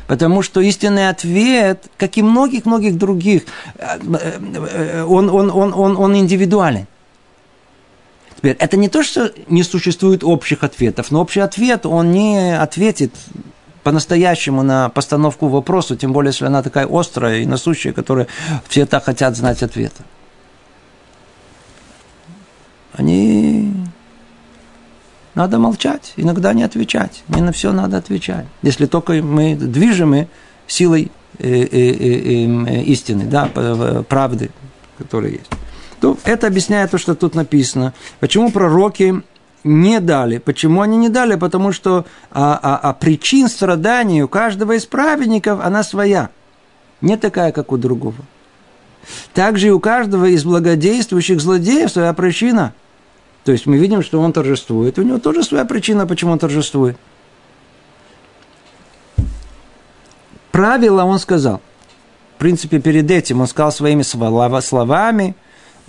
[0.07, 3.43] Потому что истинный ответ, как и многих-многих других,
[5.07, 6.85] он, он, он, он, он индивидуален.
[8.43, 13.15] Теперь, это не то, что не существует общих ответов, но общий ответ, он не ответит
[13.83, 18.27] по-настоящему на постановку вопроса, тем более, если она такая острая и насущая, которая
[18.67, 20.03] все так хотят знать ответа
[22.93, 23.73] они
[25.35, 27.23] надо молчать, иногда не отвечать.
[27.27, 28.45] Не на все надо отвечать.
[28.61, 30.27] Если только мы движимы
[30.67, 33.47] силой э, э, э, истины, да,
[34.07, 34.51] правды,
[34.97, 35.49] которая есть.
[36.03, 37.93] То это объясняет то, что тут написано.
[38.19, 39.23] Почему пророки
[39.63, 40.37] не дали.
[40.37, 41.35] Почему они не дали?
[41.35, 46.29] Потому что а, а, а причин страданий у каждого из праведников, она своя.
[46.99, 48.17] Не такая, как у другого.
[49.33, 52.73] Также и у каждого из благодействующих злодеев своя причина.
[53.45, 54.99] То есть мы видим, что он торжествует.
[54.99, 56.97] У него тоже своя причина, почему он торжествует.
[60.51, 61.61] Правило он сказал.
[62.35, 65.37] В принципе, перед этим он сказал своими словами.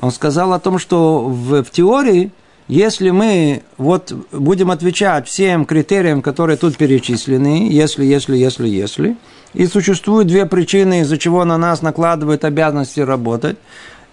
[0.01, 2.31] Он сказал о том, что в, в теории–
[2.67, 9.17] если мы вот будем отвечать всем критериям, которые тут перечислены, если, если, если, если,
[9.53, 13.59] и существуют две причины, из-за чего на нас накладывают обязанности работать,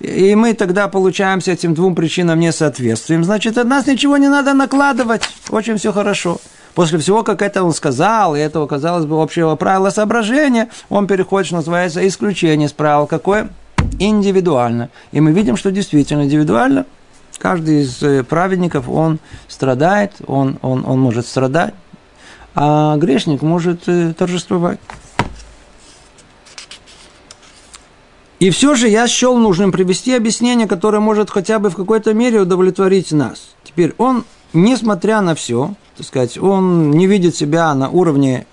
[0.02, 5.22] и мы тогда получаемся этим двум причинам несоответствием, значит, от нас ничего не надо накладывать.
[5.50, 6.39] Очень все хорошо.
[6.74, 11.48] После всего, как это он сказал, и этого, казалось бы, общего правила соображения, он переходит,
[11.48, 13.08] что называется, исключение из правил.
[13.08, 13.50] Какое?
[13.99, 14.89] Индивидуально.
[15.12, 16.86] И мы видим, что действительно индивидуально–
[17.41, 21.73] Каждый из э, праведников, он страдает, он, он, он может страдать,
[22.54, 24.80] а грешник может э, торжествовать.
[28.39, 32.41] И все же я счел нужным привести объяснение, которое может хотя бы в какой-то мере
[32.41, 33.56] удовлетворить нас.
[33.63, 34.23] Теперь он,
[34.54, 38.48] несмотря на все, так сказать, он не видит себя на уровне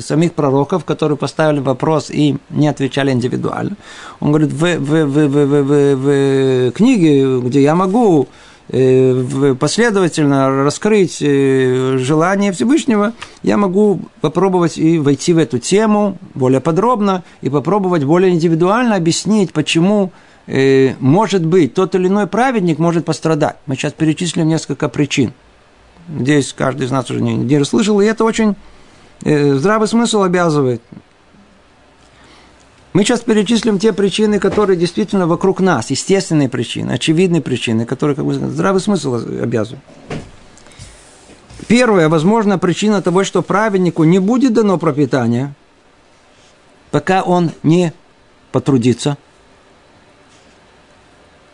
[0.00, 3.76] самих пророков, которые поставили вопрос и не отвечали индивидуально.
[4.20, 8.28] Он говорит, в, в, в, в, в, в, книге, где я могу
[8.68, 16.60] э, последовательно раскрыть э, желание Всевышнего, я могу попробовать и войти в эту тему более
[16.60, 20.12] подробно и попробовать более индивидуально объяснить, почему
[20.46, 23.56] э, может быть тот или иной праведник может пострадать.
[23.66, 25.32] Мы сейчас перечислим несколько причин.
[26.08, 28.56] Здесь каждый из нас уже не, не расслышал, и это очень
[29.24, 30.82] э, здравый смысл обязывает.
[32.92, 38.26] Мы сейчас перечислим те причины, которые действительно вокруг нас, естественные причины, очевидные причины, которые, как
[38.26, 39.82] бы, здравый смысл обязывают.
[41.68, 45.54] Первая, возможно, причина того, что праведнику не будет дано пропитание,
[46.90, 47.94] пока он не
[48.50, 49.16] потрудится,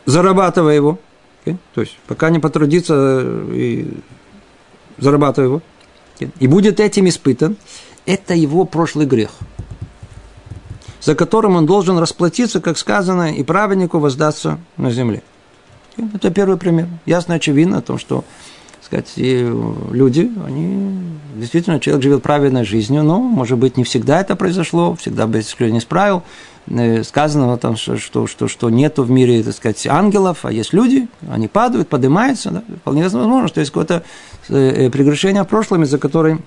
[0.07, 0.99] зарабатывая его.
[1.45, 1.57] Okay?
[1.75, 3.93] То есть, пока не потрудится и
[4.99, 5.63] зарабатывая его,
[6.39, 7.57] и будет этим испытан,
[8.07, 9.31] это его прошлый грех,
[11.01, 15.23] за которым он должен расплатиться, как сказано, и праведнику воздаться на земле.
[16.15, 16.89] Это первый пример.
[17.07, 18.25] Ясно, очевидно о том, что
[18.83, 24.95] сказать, люди, они действительно, человек живет правильной жизнью, но, может быть, не всегда это произошло,
[24.95, 26.23] всегда без исключения правил.
[26.71, 31.09] Э, сказано там, что, что, что, нету в мире, так сказать, ангелов, а есть люди,
[31.31, 32.51] они падают, поднимаются.
[32.51, 32.63] Да?
[32.81, 34.03] Вполне возможно, что есть какое-то
[34.49, 36.39] э, э, прегрешение в прошлом, из-за которой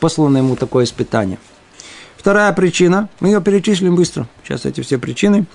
[0.00, 1.38] послано ему такое испытание.
[2.16, 5.46] Вторая причина, мы ее перечислим быстро, сейчас эти все причины.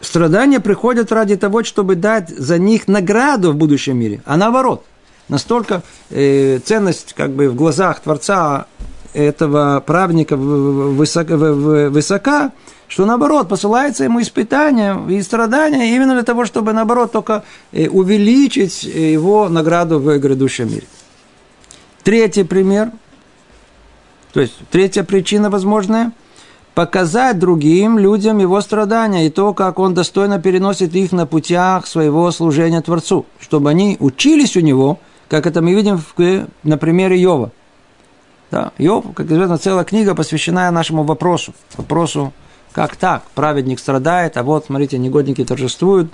[0.00, 4.84] Страдания приходят ради того, чтобы дать за них награду в будущем мире, а наоборот.
[5.28, 8.66] Настолько ценность как бы в глазах Творца
[9.14, 11.32] этого праведника высока,
[12.88, 18.82] что наоборот посылается ему испытания и страдания именно для того, чтобы наоборот только э, увеличить
[18.82, 20.86] его награду в грядущем мире.
[22.02, 22.90] Третий пример,
[24.32, 26.12] то есть третья причина возможная–
[26.74, 32.28] показать другим людям его страдания и то, как он достойно переносит их на путях своего
[32.32, 34.98] служения Творцу, чтобы они учились у него,
[35.28, 37.52] как это мы видим в, на примере Йова–
[38.50, 41.54] да, Йов, как известно, целая книга посвящена нашему вопросу.
[41.76, 42.32] Вопросу,
[42.72, 46.12] как так, праведник страдает, а вот, смотрите, негодники торжествуют.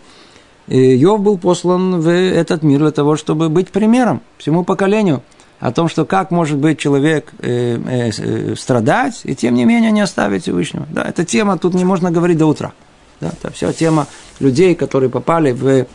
[0.68, 5.22] И Йов был послан в этот мир для того, чтобы быть примером всему поколению
[5.58, 9.90] о том, что как может быть человек э, э, э, страдать, и тем не менее
[9.90, 10.86] не оставить Всевышнего.
[10.90, 12.72] Да, эта тема тут не можно говорить до утра.
[13.20, 14.06] Да, это вся тема
[14.38, 15.86] людей, которые попали в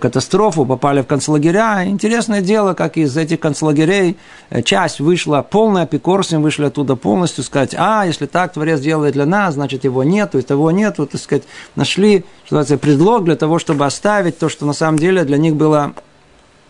[0.00, 1.84] катастрофу, попали в концлагеря.
[1.84, 4.16] Интересное дело, как из этих концлагерей
[4.50, 9.26] э, часть вышла, полная апикорсим, вышли оттуда полностью, сказать, а, если так Творец делает для
[9.26, 13.58] нас, значит, его нету, и того нету, так сказать, нашли, что называется, предлог для того,
[13.58, 15.92] чтобы оставить то, что на самом деле для них было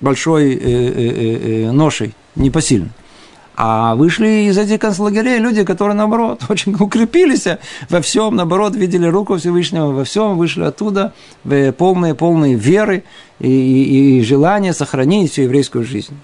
[0.00, 2.90] большой э, э, э, ношей, непосильной.
[3.56, 7.46] А вышли из этих концлагерей люди, которые, наоборот, очень укрепились
[7.88, 13.04] во всем, наоборот, видели руку Всевышнего, во всем вышли оттуда в полные, полные веры
[13.38, 16.16] и, и, и желания сохранить всю еврейскую жизнь.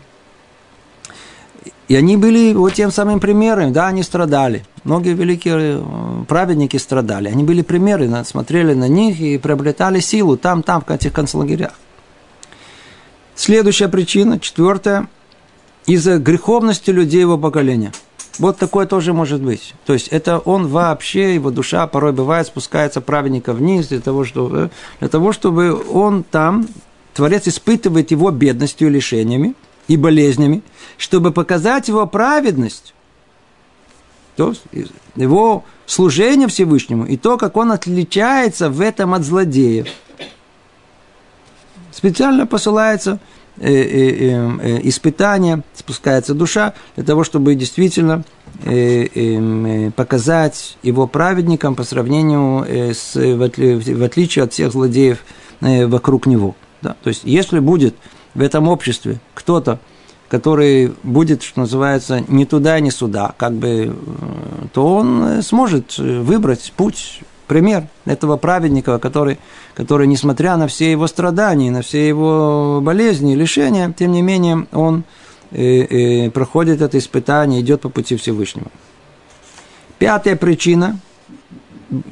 [1.88, 4.64] И они были вот тем самым примером, да, они страдали.
[4.85, 7.29] Многие великие э, праведники страдали.
[7.29, 11.73] Они были примеры, смотрели на них и приобретали силу там, там, в этих концлагерях.
[13.35, 15.09] Следующая причина, четвертая–
[15.87, 17.92] из-за греховности людей его поколения.
[18.38, 19.75] Вот такое тоже может быть.
[19.85, 24.71] То есть это он вообще, его душа порой бывает, спускается праведника вниз для того, чтобы,
[25.01, 26.66] для того, чтобы он там,
[27.14, 29.55] Творец испытывает его бедностью, лишениями
[29.87, 30.62] и болезнями,
[30.97, 32.95] чтобы показать его праведность,
[34.37, 34.62] то есть
[35.14, 39.88] его служение Всевышнему и то, как он отличается в этом от злодеев.
[41.90, 43.21] Специально посылается–
[43.59, 48.25] испытания, спускается душа, для того, чтобы действительно
[49.97, 55.19] показать его праведникам по сравнению с, в отличие от всех злодеев
[55.61, 56.55] вокруг него.
[56.81, 56.97] Да?
[57.03, 57.95] То есть, если будет
[58.35, 59.79] в этом обществе кто-то,
[60.29, 63.95] который будет, что называется, ни туда, ни сюда, как бы,
[64.73, 67.21] то он сможет выбрать путь
[67.53, 69.38] пример этого праведника, который,
[69.75, 75.05] который, несмотря на все его страдания, на все его болезни, лишения, тем не менее, он
[75.51, 78.69] э, э, проходит это испытание, идет по пути Всевышнего.
[79.99, 80.99] Пятая причина,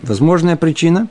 [0.03, 1.09] возможная причина,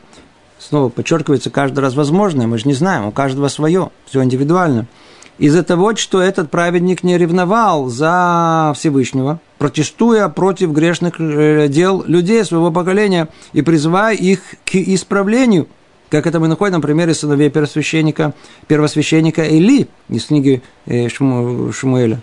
[0.59, 4.85] снова подчеркивается каждый раз возможное, мы же не знаем, у каждого свое, все индивидуально–
[5.39, 12.43] из-за того, что этот праведник не ревновал за Всевышнего, протестуя против грешных э, дел людей
[12.43, 15.67] своего поколения и призывая их к исправлению,
[16.09, 18.33] как это мы находим на примере сыновей первосвященника,
[18.67, 22.21] первосвященника Или из книги э, Шму, Шмуэля.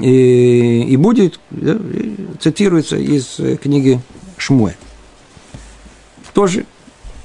[0.00, 1.38] И, и будет,
[2.40, 4.00] цитируется из э, книги
[4.38, 4.72] Шмуэ.
[6.32, 6.64] Тоже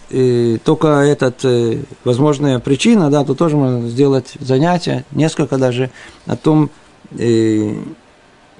[0.09, 5.89] и только этот, э, возможная причина, да, то тоже можно сделать занятие, несколько даже,
[6.25, 6.69] о том,
[7.17, 7.73] э,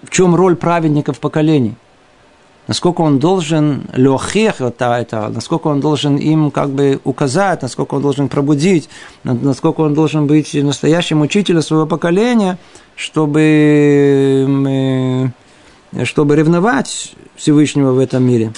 [0.03, 1.75] в чем роль праведника в поколении.
[2.67, 8.27] Насколько он должен лехех это, насколько он должен им как бы указать, насколько он должен
[8.27, 8.89] пробудить,
[9.23, 12.57] насколько он должен быть настоящим учителем своего поколения,
[12.95, 13.39] чтобы,
[15.93, 18.51] э, чтобы ревновать Всевышнего в этом мире.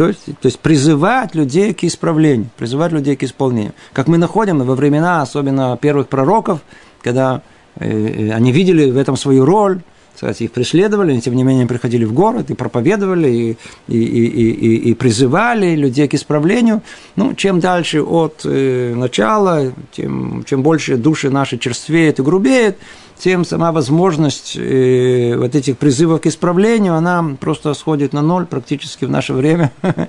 [0.00, 3.74] То есть, то есть призывать людей к исправлению, призывать людей к исполнению.
[3.92, 6.60] Как мы находим во времена, особенно первых пророков,
[7.02, 7.42] когда
[7.76, 9.82] э, э они видели в этом свою роль,
[10.16, 13.56] сказать, их преследовали, но тем не менее приходили в город и проповедовали, и,
[13.88, 16.80] и, и, и, и призывали людей к исправлению.
[17.16, 22.78] Ну, чем дальше от э, начала, тем, чем больше души наши черствеют и грубеют,
[23.20, 29.04] тем сама возможность э, вот этих призывов к исправлению, она просто сходит на ноль практически
[29.04, 29.70] в наше время.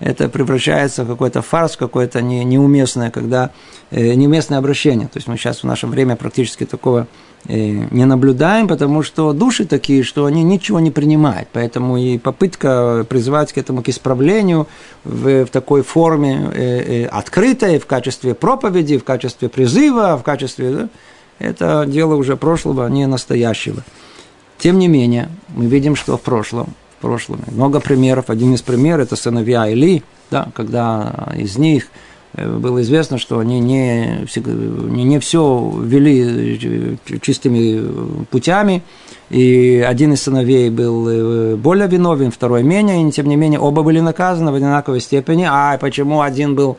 [0.00, 3.50] Это превращается в какой-то фарс, какое-то не, неуместное, когда
[3.90, 5.06] э, неуместное обращение.
[5.08, 7.06] То есть мы сейчас в наше время практически такого
[7.46, 11.48] э, не наблюдаем, потому что души такие, что они ничего не принимают.
[11.52, 14.66] Поэтому и попытка призывать к этому, к исправлению
[15.04, 20.70] в, в такой форме э, э, открытой, в качестве проповеди, в качестве призыва, в качестве...
[20.70, 20.88] Да,
[21.38, 23.82] это дело уже прошлого, а не настоящего.
[24.58, 28.30] Тем не менее, мы видим, что в прошлом, в прошлом много примеров.
[28.30, 31.88] Один из примеров– это сыновья Или, да, когда из них
[32.34, 38.82] э, было известно, что они не, не, не все вели э, чистыми путями,
[39.28, 43.82] и один из сыновей был э, более виновен, второй менее, и тем не менее оба
[43.82, 45.46] были наказаны в одинаковой степени.
[45.48, 46.78] А почему один был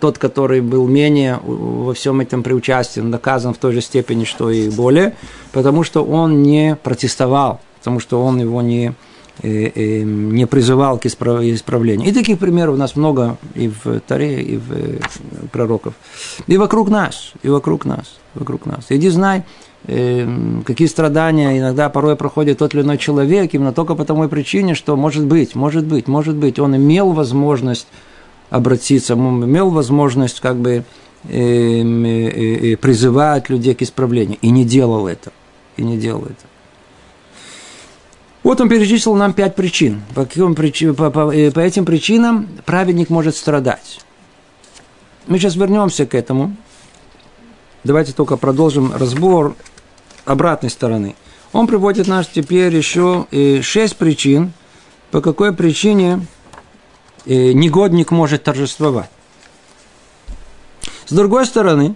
[0.00, 4.70] тот, который был менее во всем этом приучастен, наказан в той же степени, что и
[4.70, 5.14] более,
[5.52, 8.94] потому что он не протестовал, потому что он его не,
[9.42, 12.08] э, э, не призывал к исправлению.
[12.08, 15.00] И таких примеров у нас много и в Таре, и в э,
[15.50, 15.94] пророков.
[16.46, 18.86] И вокруг нас, и вокруг нас, вокруг нас.
[18.90, 19.42] Иди знай,
[19.86, 24.96] какие страдания иногда порой проходит тот или иной человек, именно только по той причине, что
[24.96, 27.86] может быть, может быть, может быть, он имел возможность
[28.50, 30.84] обратиться, он имел возможность как бы
[31.24, 34.38] э, э, э, призывать людей к исправлению.
[34.40, 35.32] И не делал это.
[35.76, 36.46] И не делал это.
[38.42, 40.02] Вот он перечислил нам пять причин.
[40.14, 40.54] По, каким
[40.94, 44.00] по, по, по этим причинам праведник может страдать.
[45.26, 46.56] Мы сейчас вернемся к этому.
[47.84, 49.54] Давайте только продолжим разбор
[50.24, 51.14] обратной стороны.
[51.52, 53.26] Он приводит нас теперь еще
[53.62, 54.52] шесть причин,
[55.10, 56.20] по какой причине
[57.28, 59.10] негодник может торжествовать.
[61.06, 61.94] С другой стороны,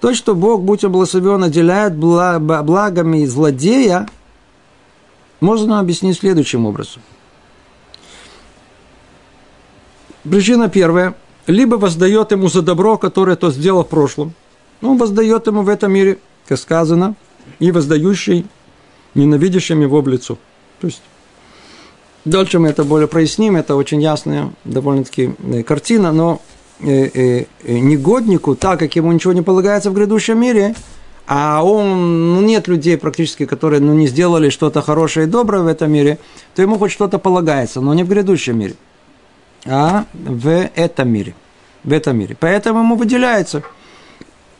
[0.00, 4.08] то, что Бог, будь он благословен, наделяет благами злодея,
[5.40, 7.02] можно объяснить следующим образом.
[10.24, 11.14] Причина первая.
[11.48, 14.34] Либо воздает ему за добро, которое то сделал в прошлом.
[14.80, 17.16] Он воздает ему в этом мире, как сказано,
[17.58, 18.46] и воздающий
[19.14, 20.38] ненавидящим его в лицо.
[20.80, 21.02] То есть
[22.24, 26.40] Дальше мы это более проясним, это очень ясная довольно-таки э, картина, но
[26.80, 30.74] э, э, негоднику, так как ему ничего не полагается в грядущем мире,
[31.26, 35.66] а он, ну, нет людей практически, которые ну, не сделали что-то хорошее и доброе в
[35.66, 36.18] этом мире,
[36.54, 38.74] то ему хоть что-то полагается, но не в грядущем мире,
[39.66, 41.34] а в этом мире.
[41.82, 42.36] В этом мире.
[42.38, 43.64] Поэтому ему выделяется–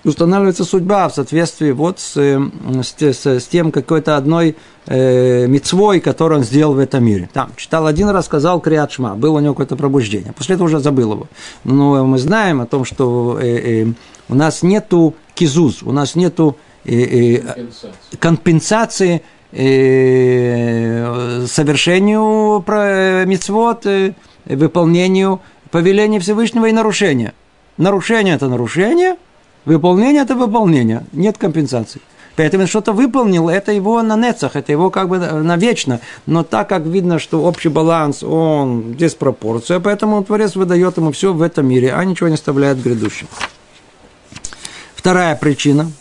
[0.05, 6.40] устанавливается судьба в соответствии вот с, с, с, с тем какой-то одной э, мецвой, которую
[6.40, 7.28] он сделал в этом мире.
[7.32, 10.32] Там, читал один раз, сказал Криат Шма, было у него какое-то пробуждение.
[10.32, 11.28] После этого уже забыл его.
[11.64, 13.92] Но мы знаем о том, что э, э,
[14.28, 17.66] у нас нету кизуз, у нас нету э, э,
[18.18, 19.22] компенсации
[19.53, 22.64] э, совершению
[23.26, 24.14] мецвод, э,
[24.46, 25.40] выполнению
[25.70, 27.34] повеления Всевышнего и нарушения.
[27.76, 29.16] Нарушение– это нарушение–
[29.64, 32.00] Выполнение– это выполнение, нет компенсации.
[32.34, 36.00] Поэтому что-то выполнил, это его на нецах, это его как бы навечно.
[36.26, 41.42] Но так как видно, что общий баланс, он диспропорция, поэтому Творец выдает ему все в
[41.42, 43.28] этом мире, а ничего не оставляет в грядущем.
[44.94, 45.92] Вторая причина.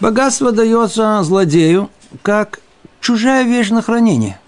[0.00, 1.88] Богатство дается злодею
[2.22, 2.60] как
[3.00, 4.40] чужая вещь на хранение.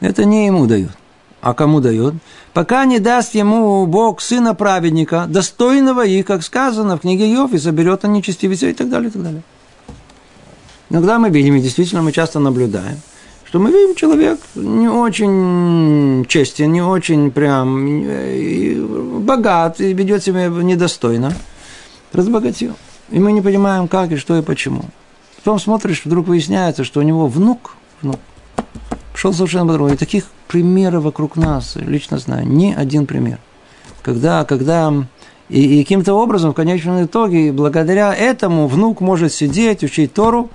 [0.00, 0.92] Это не ему дают.
[1.40, 2.14] А кому дает?
[2.58, 7.58] Пока не даст ему Бог сына праведника, достойного и, как сказано в книге Йов, и
[7.58, 9.42] заберет он нечестивец и так далее, и так далее.
[10.90, 12.96] Иногда мы видим, и действительно мы часто наблюдаем,
[13.44, 21.32] что мы видим человек не очень честен, не очень прям богат и ведет себя недостойно,
[22.12, 22.74] разбогател.
[23.10, 24.82] И мы не понимаем, как и что и почему.
[25.36, 28.18] Потом смотришь, вдруг выясняется, что у него внук, внук
[29.18, 29.94] шел совершенно по-другому.
[29.94, 33.38] И таких примеров вокруг нас, лично знаю, не один пример.
[34.02, 34.94] Когда, когда
[35.48, 40.50] и, и каким-то образом, в конечном итоге, благодаря этому внук может сидеть, учить Тору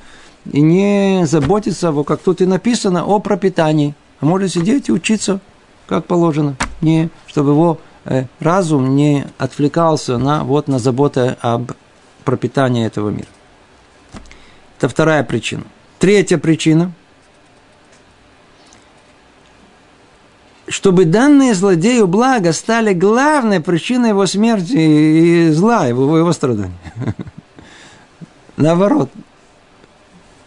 [0.49, 3.95] и не заботиться, вот как тут и написано, о пропитании.
[4.22, 5.41] А может сидеть и учиться,
[5.86, 6.55] как положено.
[6.80, 11.74] Не, чтобы его э, разум не отвлекался на, вот, на заботы об
[12.24, 13.28] пропитании этого мира.
[14.78, 15.64] Это вторая причина.
[15.99, 16.93] Третья причина–
[20.68, 26.72] чтобы данные злодею блага стали главной причиной его смерти и зла, его, его страданий.
[28.57, 29.09] Наоборот,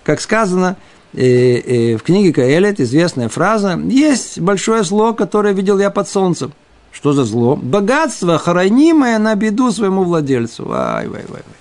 [0.04, 0.76] как сказано
[1.12, 6.52] э, э, в книге Каэлет, известная фраза, есть большое зло, которое видел я под солнцем.
[6.92, 7.56] Что за зло?
[7.56, 10.72] Богатство, хранимое на беду своему владельцу.
[10.72, 11.56] Ай, вай, вай, вай.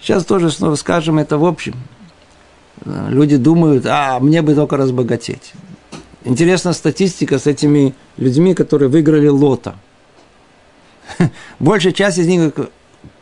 [0.00, 1.74] Сейчас тоже снова скажем это в общем.
[2.84, 5.52] Люди думают, а мне бы только разбогатеть.
[6.24, 9.74] Интересна статистика с этими людьми, которые выиграли лото.
[11.58, 12.52] Большая часть из них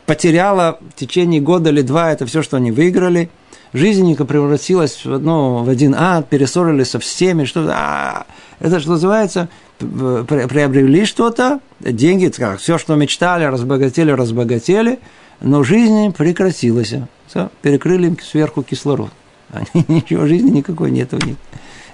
[0.05, 3.29] потеряла в течение года или два это все, что они выиграли.
[3.71, 7.45] Жизнь их превратилась в, одно, в один ад, перессорились со всеми.
[7.45, 8.25] Что, а,
[8.59, 9.47] это что называется,
[9.77, 14.99] приобрели что-то, деньги, как, все, что мечтали, разбогатели, разбогатели,
[15.39, 16.95] но жизнь прекратилась.
[17.27, 19.11] Все, перекрыли им сверху кислород.
[19.87, 21.35] Ничего, жизни никакой нет у них.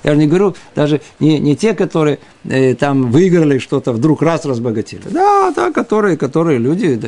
[0.05, 4.45] Я же не говорю, даже не, не те, которые э, там выиграли что-то, вдруг раз
[4.45, 5.01] разбогатели.
[5.09, 7.07] Да, да, которые, которые люди да,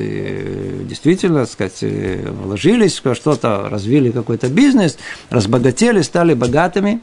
[0.84, 4.98] действительно, так сказать, э, вложились во что-то, развили какой-то бизнес,
[5.30, 7.02] разбогатели, стали богатыми.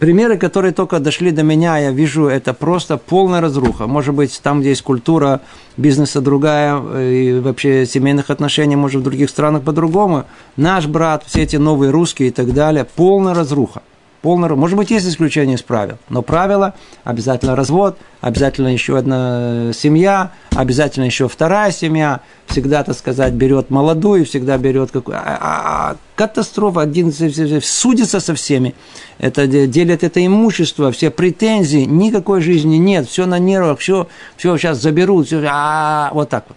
[0.00, 3.86] Примеры, которые только дошли до меня, я вижу, это просто полная разруха.
[3.86, 5.40] Может быть, там, где есть культура
[5.76, 10.24] бизнеса другая, э, и вообще семейных отношений, может, в других странах по-другому.
[10.56, 13.82] Наш брат, все эти новые русские и так далее, полная разруха
[14.24, 14.48] полный...
[14.48, 16.72] Может быть, есть исключение из правил, но правило
[17.04, 24.24] обязательно развод, обязательно еще одна семья, обязательно еще вторая семья, всегда, так сказать, берет молодую,
[24.24, 25.18] всегда берет какую...
[25.18, 28.74] А, а, а катастрофа, один судится со всеми,
[29.18, 34.08] это делит это имущество, все претензии, никакой жизни нет, все на нервах, все,
[34.38, 36.56] все сейчас заберут, все, а, вот так вот.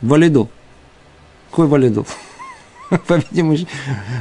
[0.00, 0.48] Валиду.
[1.50, 2.06] Какой валиду?
[3.06, 3.56] по-видимому,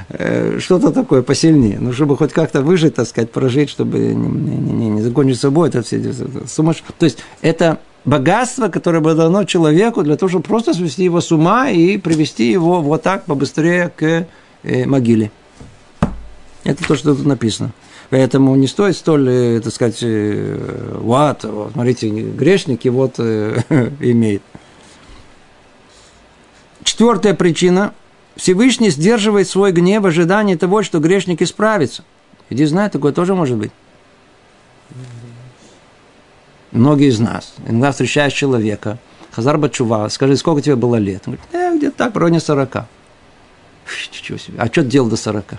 [0.09, 1.77] э, что-то такое посильнее.
[1.79, 5.69] Ну, чтобы хоть как-то выжить, так сказать, прожить, чтобы не, не, не, не закончить собой,
[5.69, 6.01] это все
[6.47, 6.83] сумасш...
[6.97, 11.31] То есть, это богатство, которое было дано человеку для того, чтобы просто свести его с
[11.31, 14.27] ума и привести его вот так побыстрее к
[14.63, 15.31] э, могиле.
[16.63, 17.71] Это то, что тут написано.
[18.09, 24.41] Поэтому не стоит столь, э, так сказать, вот, вот смотрите, грешники вот имеет.
[26.83, 27.93] Четвертая причина–
[28.35, 32.03] Всевышний сдерживает свой гнев в ожидании того, что грешник исправится.
[32.49, 33.71] Иди знай, такое тоже может быть.
[36.71, 38.97] Многие из нас, иногда встречаешь человека,
[39.31, 41.23] Хазар Бачува, скажи, сколько тебе было лет?
[41.25, 42.85] Он говорит, э, где-то так, в районе 40.
[44.11, 44.57] Чего себе.
[44.59, 45.55] А что делал до 40?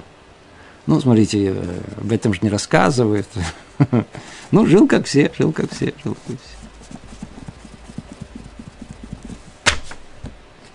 [0.86, 3.26] Ну, смотрите, э, об этом же не рассказывает.
[4.52, 6.56] Ну, жил как все, жил как все, жил как все.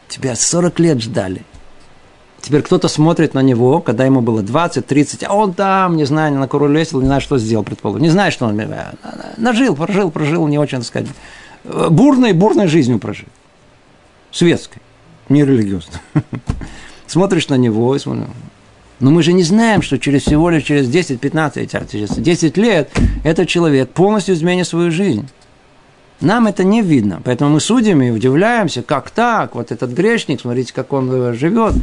[0.09, 1.45] Тебя 40 лет ждали.
[2.41, 6.33] Теперь кто-то смотрит на него, когда ему было 20, 30, а он там, не знаю,
[6.33, 8.01] на король весел, не знаю, что сделал, предположим.
[8.01, 8.93] Не знаю, что он э,
[9.37, 11.09] нажил, прожил, прожил, не очень, так сказать,
[11.63, 13.27] бурной, бурной жизнью прожил.
[14.31, 14.81] Светской,
[15.29, 15.99] не религиозной.
[17.07, 18.27] Смотришь на него и смотришь.
[18.99, 22.91] Но мы же не знаем, что через всего лишь через 10, 15, 10 лет
[23.23, 25.27] этот человек полностью изменит свою жизнь.
[26.21, 27.19] Нам это не видно.
[27.23, 31.73] Поэтому мы судим и удивляемся, как так, вот этот грешник, смотрите, как он живет.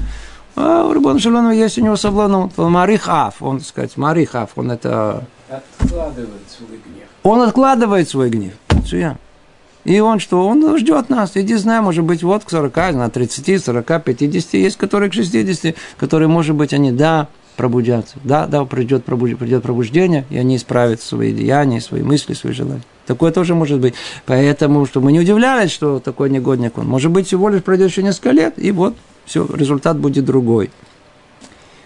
[0.60, 2.50] А у Рабона Шалона есть у него саблану.
[2.56, 5.24] Марихав, он, так сказать, Марихав, он это...
[5.48, 7.06] Откладывает свой гнев.
[7.22, 8.54] Он откладывает свой гнев.
[8.84, 9.16] Все.
[9.84, 10.44] И он что?
[10.48, 11.30] Он ждет нас.
[11.36, 15.76] Иди знай, может быть, вот к 40, на 30, 40, 50, есть которые к 60,
[15.96, 17.28] которые, может быть, они, да,
[17.58, 18.16] пробудятся.
[18.24, 19.36] Да, да, придет, пробуд...
[19.36, 22.82] придет пробуждение, и они исправят свои деяния, свои мысли, свои желания.
[23.04, 23.94] Такое тоже может быть.
[24.24, 26.86] Поэтому, чтобы мы не удивлялись, что такой негодник он.
[26.86, 28.94] Может быть, всего лишь пройдет еще несколько лет, и вот
[29.26, 30.70] все, результат будет другой.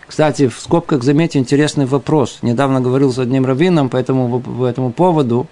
[0.07, 2.41] Кстати, в скобках заметьте интересный вопрос.
[2.43, 5.47] Недавно говорил с одним раввином по этому, по этому поводу.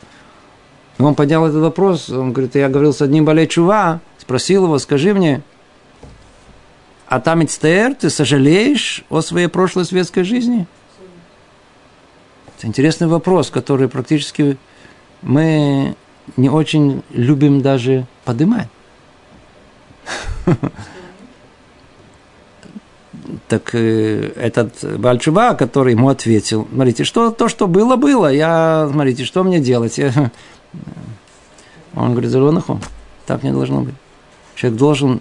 [0.99, 2.11] И он поднял этот вопрос.
[2.11, 5.41] Он говорит, я говорил с одним болей чува, спросил его, скажи мне,
[7.11, 10.69] а там Ицтер, ты сожалеешь о своей прошлой светской жизни?
[12.57, 14.57] Это интересный вопрос, который практически
[15.21, 15.97] мы
[16.37, 18.69] не очень любим даже поднимать.
[23.47, 29.25] Так э, этот Бальчуба, который ему ответил, смотрите, что то, что было, было, я, смотрите,
[29.25, 29.99] что мне делать?
[31.95, 32.81] Он говорит, Зарунаху,
[33.27, 33.95] так не должно быть.
[34.55, 35.21] Человек должен,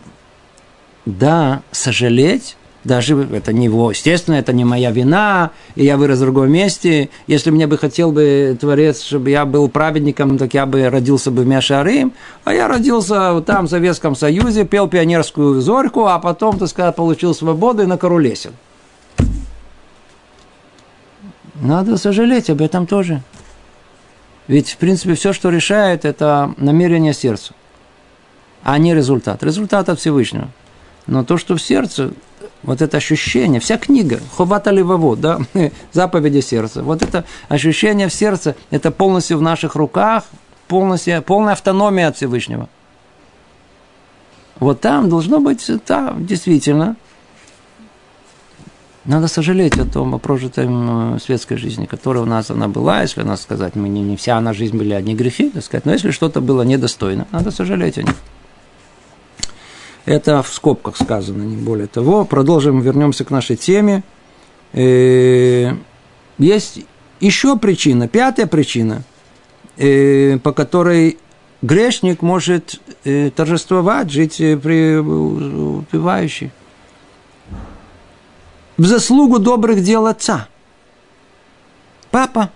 [1.06, 6.22] да, сожалеть, даже это не его, естественно, это не моя вина, и я вырос в
[6.22, 7.10] другом месте.
[7.28, 11.44] Если мне бы хотел бы Творец, чтобы я был праведником, так я бы родился бы
[11.44, 12.14] в Мяшарим,
[12.46, 17.34] а я родился там, в Советском Союзе, пел пионерскую зорьку, а потом, так сказать, получил
[17.36, 18.52] свободу и на корулесил.
[21.62, 23.22] Надо сожалеть об этом тоже.
[24.48, 27.54] Ведь, в принципе, все, что решает, это намерение сердца,
[28.64, 29.44] а не результат.
[29.44, 30.48] Результат от Всевышнего.
[31.10, 32.12] Но то, что в сердце,
[32.62, 35.40] вот это ощущение, вся книга, Ховата Левово, да,
[35.92, 40.26] заповеди сердца, вот это ощущение в сердце, это полностью в наших руках,
[40.68, 42.70] полностью, полная автономия от Всевышнего.
[44.60, 46.96] Вот там должно быть, да, действительно,
[49.06, 50.70] надо сожалеть о том, о прожитой
[51.20, 54.54] светской жизни, которая у нас она была, если нас сказать, мы не, не вся она
[54.54, 58.16] жизнь были одни грехи, так сказать, но если что-то было недостойно, надо сожалеть о них.
[60.06, 62.26] Это в скобках сказано, не более того.
[62.26, 64.04] Продолжим, вернемся к нашей теме.
[64.74, 65.74] Э,
[66.38, 66.82] есть
[67.20, 69.04] еще причина, пятая причина,
[69.78, 71.18] э, по которой
[71.62, 76.52] грешник может э, торжествовать, жить припевающий
[78.80, 80.48] в заслугу добрых дел отца.
[82.12, 82.50] Папа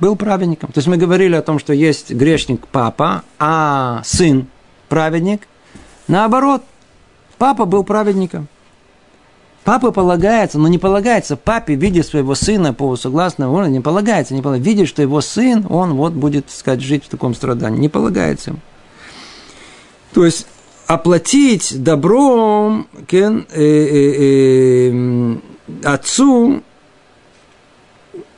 [0.00, 0.72] был праведником.
[0.72, 4.46] То есть мы говорили о том, что есть грешник папа, а сын
[4.88, 5.46] праведник.
[6.08, 6.62] Наоборот,
[7.38, 8.48] папа был праведником.
[9.64, 14.40] Папа полагается, но не полагается папе, видя своего сына по согласному, он не полагается, не
[14.40, 17.78] полагается, видя, что его сын, он вот будет, так сказать, жить в таком страдании.
[17.78, 18.60] Не полагается ему.
[20.14, 20.46] То есть
[20.86, 25.36] оплатить добром кен, э, э, э,
[25.84, 26.62] отцу,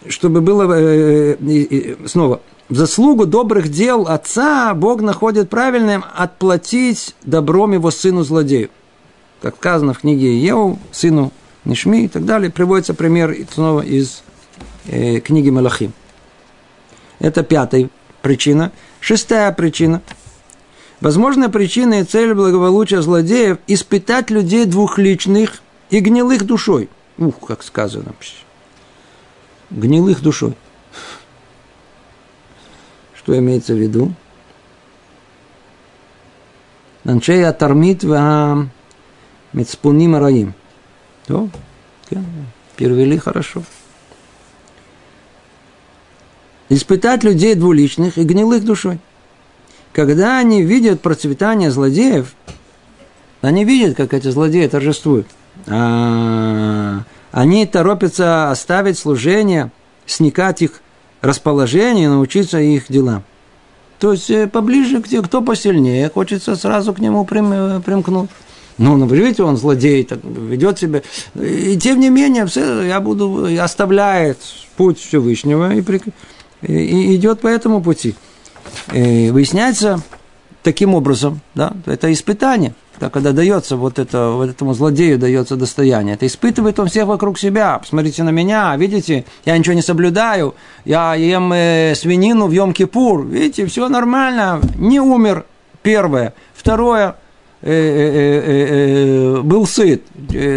[0.08, 2.40] чтобы было э, э, снова
[2.70, 8.70] в заслугу добрых дел отца Бог находит правильным отплатить добром его сыну злодею.
[9.42, 11.32] Как сказано в книге Еу, сыну
[11.64, 14.22] Нишми и так далее, приводится пример снова из
[14.86, 15.92] э, книги Малахим.
[17.18, 17.88] Это пятая
[18.22, 18.72] причина.
[19.00, 20.02] Шестая причина.
[21.00, 26.88] Возможная причина и цель благополучия злодеев– испытать людей двухличных и гнилых душой–
[27.20, 28.14] Ух, как сказано.
[29.68, 30.54] Гнилых душой.
[33.14, 34.14] Что имеется в виду?
[37.04, 38.70] Анчей атармит ва
[39.52, 40.54] мецпуним араим.
[41.26, 41.48] То,
[42.76, 43.62] перевели хорошо.
[46.68, 48.98] Испытать людей двуличных и гнилых душой.
[49.92, 52.34] Когда они видят процветание злодеев,
[53.40, 55.26] они видят, как эти злодеи торжествуют–
[55.66, 59.70] а, они торопятся оставить служение,
[60.06, 60.80] сникать их
[61.20, 63.22] расположение научиться их делам.
[63.98, 67.80] То есть э, поближе к тем, кто посильнее, хочется сразу к нему прим, э,
[68.80, 68.88] примкнуть.
[68.88, 71.02] Ну, ну, видите, он злодей, так ведет себя.
[71.34, 74.38] И тем не менее, все, я буду, оставляет
[74.76, 75.84] путь Всевышнего и,
[76.62, 78.14] и, и идет по этому пути.
[78.92, 80.00] И выясняется
[80.62, 82.74] таким образом, да, это испытание.
[83.00, 87.38] да, когда дается вот, это, вот этому злодею дается достояние, это испытывает он всех вокруг
[87.38, 87.78] себя.
[87.78, 90.54] Посмотрите на меня, видите, я ничего не соблюдаю,
[90.84, 95.46] я ем э, свинину в Йом-Кипур, видите, все нормально, не умер,
[95.82, 96.34] первое.
[96.54, 97.16] Второе,
[97.62, 100.02] был сыт.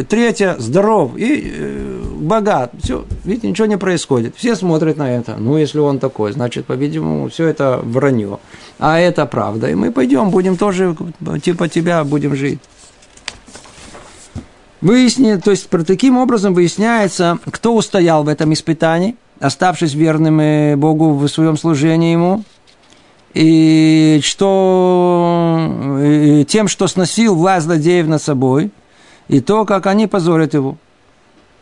[0.07, 2.71] Третье, здоров и богат.
[2.81, 4.35] Все, видите, ничего не происходит.
[4.37, 5.35] Все смотрят на это.
[5.37, 8.39] Ну, если он такой, значит, по-видимому, все это вранье.
[8.79, 9.69] А это правда.
[9.69, 10.95] И мы пойдем, будем тоже,
[11.41, 12.59] типа тебя, будем жить.
[14.79, 21.27] Выяснит, то есть таким образом выясняется, кто устоял в этом испытании, оставшись верным Богу в
[21.27, 22.43] своем служении Ему,
[23.33, 25.69] и что
[26.03, 28.71] и тем, что сносил власть злодеев над собой,
[29.27, 30.77] и то, как они позорят его.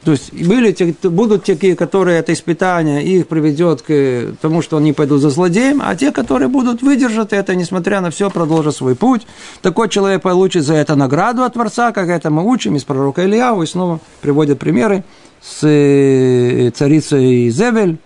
[0.03, 4.93] То есть были те, будут такие, которые это испытание их приведет к тому, что они
[4.93, 9.27] пойдут за злодеем, а те, которые будут выдержать это, несмотря на все, продолжат свой путь.
[9.61, 13.61] Такой человек получит за это награду от Творца, как это мы учим из пророка Ильяу,
[13.61, 15.03] и снова приводят примеры
[15.39, 17.99] с э, царицей Зевель,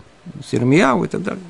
[0.45, 1.41] с Ирмияу и так далее.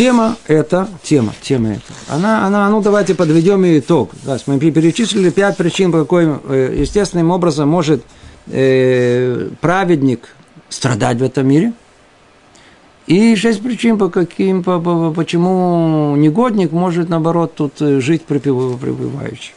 [0.00, 1.92] Тема это, тема, тема это.
[2.08, 4.12] Она, она, ну давайте подведем ее итог.
[4.22, 8.02] Да, мы перечислили пять причин, по какой э, естественным образом может
[8.46, 10.34] э, праведник
[10.70, 11.74] страдать в этом мире.
[13.08, 19.52] И шесть причин, по каким, по, по, почему негодник может, наоборот, тут э, жить припеваючи.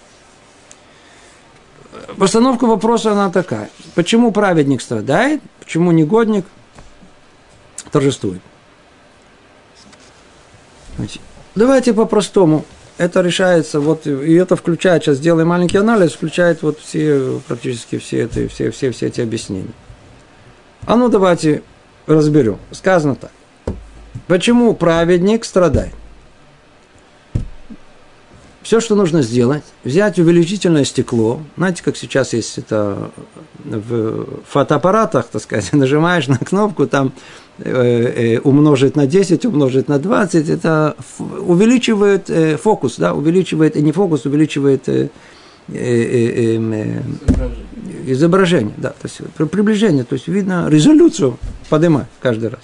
[2.17, 3.69] Постановка вопроса она такая.
[3.95, 6.43] Почему праведник страдает, почему негодник
[7.91, 8.41] торжествует?
[11.55, 12.65] Давайте по-простому.
[12.97, 18.19] Это решается, вот, и это включает, сейчас сделаем маленький анализ, включает вот все, практически все,
[18.19, 19.71] это, все, все, все эти объяснения.
[20.85, 21.63] А ну давайте
[22.05, 22.59] разберем.
[22.71, 23.31] Сказано так.
[24.27, 25.93] Почему праведник страдает?
[28.61, 33.11] Все, что нужно сделать, взять увеличительное стекло, знаете, как сейчас есть это
[33.65, 37.11] в фотоаппаратах, так сказать, нажимаешь на кнопку, там
[37.59, 44.89] умножить на 10, умножить на 20, это увеличивает э, фокус, да, увеличивает, не фокус, увеличивает
[45.67, 47.03] изображение.
[48.05, 51.37] изображение, да, то есть приближение, то есть видно резолюцию
[51.69, 52.61] поднимать каждый раз.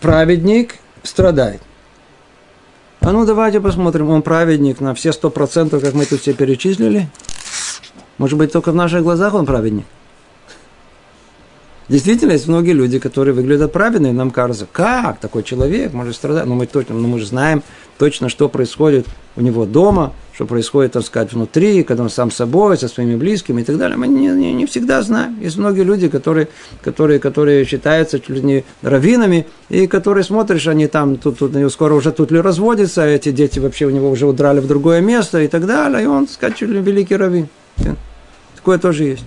[0.00, 1.62] Праведник страдает.
[3.00, 7.08] А ну давайте посмотрим, он праведник на все сто процентов, как мы тут все перечислили.
[8.18, 9.86] Может быть, только в наших глазах он праведник.
[11.88, 16.46] Действительно, есть многие люди, которые выглядят праведно, и нам кажется, как такой человек может страдать?
[16.46, 17.62] Но мы, точно, но мы же знаем
[17.98, 19.06] точно, что происходит
[19.36, 23.60] у него дома, что происходит, так сказать, внутри, когда он сам собой, со своими близкими
[23.60, 23.98] и так далее.
[23.98, 25.38] Мы не, не, не всегда знаем.
[25.40, 26.48] Есть многие люди, которые,
[26.80, 32.30] которые, которые считаются не раввинами, и которые смотришь, они там, тут, тут, скоро уже тут
[32.30, 35.66] ли разводятся, а эти дети вообще у него уже удрали в другое место и так
[35.66, 37.48] далее, и он, так сказать, великий раввин.
[38.56, 39.24] Такое тоже есть.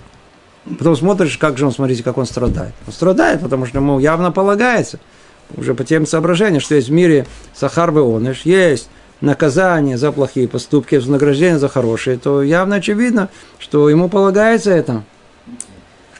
[0.77, 2.73] Потом смотришь, как же он, смотрите, как он страдает.
[2.85, 4.99] Он страдает, потому что ему явно полагается,
[5.55, 8.89] уже по тем соображениям, что есть в мире сахар оныш, есть
[9.21, 15.03] наказание за плохие поступки, вознаграждение за хорошие, то явно очевидно, что ему полагается это.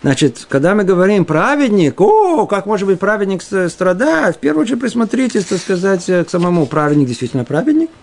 [0.02, 5.45] Значит, когда мы говорим праведник, о, как может быть праведник страдать, в первую очередь присмотритесь,
[5.45, 7.89] так сказать, к самому праведник действительно праведник–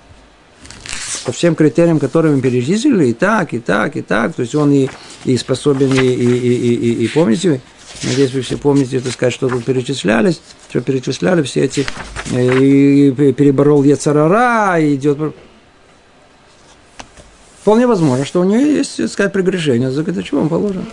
[1.25, 4.35] по всем критериям, которые мы перечислили, и так, и так, и так.
[4.35, 4.89] То есть он и,
[5.25, 7.61] и способен, и, и, и, и, и помните,
[8.03, 11.87] надеюсь, вы все помните, так сказать, что тут перечислялись, что перечисляли все эти,
[12.31, 15.19] э, и, переборол Ецарара, и идет...
[17.63, 20.85] Вполне возможно, что у нее есть, так сказать, прегрешение, за это чего он положен.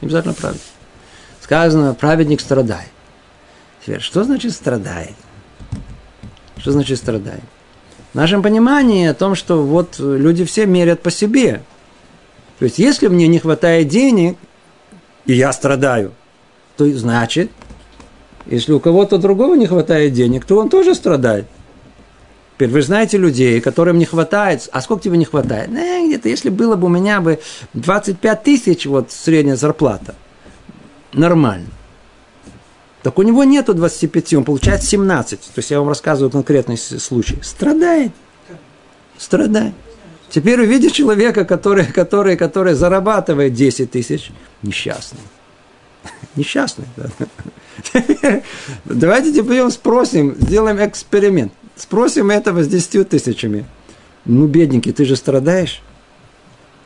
[0.00, 0.62] Не обязательно праведник.
[1.42, 2.88] Сказано, праведник страдает.
[3.84, 5.14] Теперь, что значит страдает?
[6.56, 7.42] Что значит страдает?
[8.12, 11.62] В нашем понимании о том, что вот люди все мерят по себе.
[12.58, 14.36] То есть, если мне не хватает денег,
[15.24, 16.12] и я страдаю,
[16.76, 17.50] то значит,
[18.46, 21.46] если у кого-то другого не хватает денег, то он тоже страдает.
[22.54, 25.70] Теперь вы знаете людей, которым не хватает, а сколько тебе не хватает?
[25.70, 27.40] Э, где-то, если было бы у меня бы
[27.72, 30.14] 25 тысяч, вот средняя зарплата,
[31.12, 31.68] нормально.
[33.02, 35.40] Так у него нету 25, он получает 17.
[35.40, 37.38] То есть я вам рассказываю конкретный случай.
[37.42, 38.12] Страдает.
[39.18, 39.74] Страдает.
[40.30, 44.30] Теперь увидишь человека, который, который, который зарабатывает 10 тысяч,
[44.62, 45.20] несчастный.
[46.36, 46.86] Несчастный.
[46.96, 47.10] Да.
[48.84, 51.52] Давайте теперь спросим, сделаем эксперимент.
[51.76, 53.66] Спросим этого с 10 тысячами.
[54.24, 55.82] Ну, бедненький, ты же страдаешь?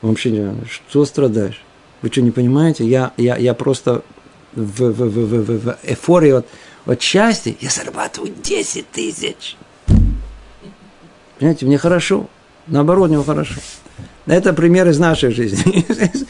[0.03, 1.63] Вообще не что страдаешь?
[2.03, 2.87] Вы что, не понимаете?
[2.87, 4.03] Я, я, я просто
[4.57, 6.47] в, в, в, в, в эйфории от,
[6.87, 9.57] от счастья, я зарабатываю 10 тысяч.
[11.39, 12.29] Понимаете, мне хорошо.
[12.67, 13.55] Наоборот, мне хорошо.
[14.27, 15.87] Это пример из нашей жизни.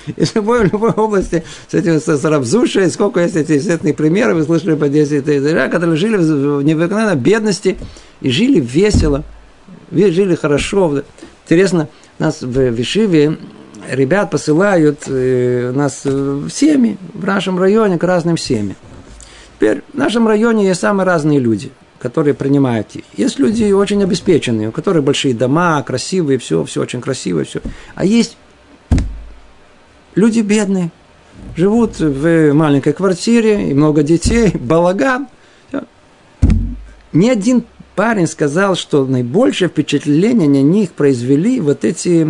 [0.17, 4.75] Из любой, любой области с этим с Рабзушей, сколько есть эти известные примеры, вы слышали
[4.75, 7.79] по 10 тысяч, которые жили в необыкновенной бедности
[8.21, 9.25] и жили весело,
[9.91, 11.03] жили хорошо.
[11.45, 13.39] Интересно, нас в Вишиве
[13.91, 18.77] ребят посылают э, нас в семьи, в нашем районе к разным семьям.
[19.57, 23.05] Теперь в нашем районе есть самые разные люди– которые принимают их.
[23.17, 27.61] Есть люди очень обеспеченные, у которых большие дома, красивые, все, все очень красивое, все.
[27.95, 28.37] А есть
[30.15, 30.91] люди бедные,
[31.57, 35.29] живут в маленькой квартире, и много детей, балаган.
[37.13, 37.65] Ни один
[37.97, 42.29] парень сказал, что наибольшее впечатление на них произвели вот эти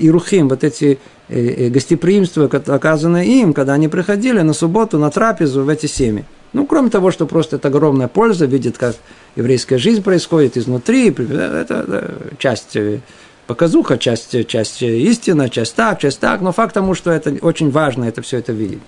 [0.00, 0.98] ирухим, вот эти
[1.28, 6.24] э, э, гостеприимства, оказанные им, когда они приходили на субботу на трапезу в эти семьи.
[6.54, 8.96] Ну, кроме того, что просто это огромная польза, видит, как
[9.36, 13.00] еврейская жизнь происходит изнутри, это часть э,
[13.46, 18.04] показуха, часть, часть истина, часть так, часть так, но факт тому, что это очень важно,
[18.04, 18.80] это все это видеть.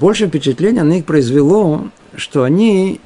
[0.00, 3.00] Больше впечатление на них произвело, что они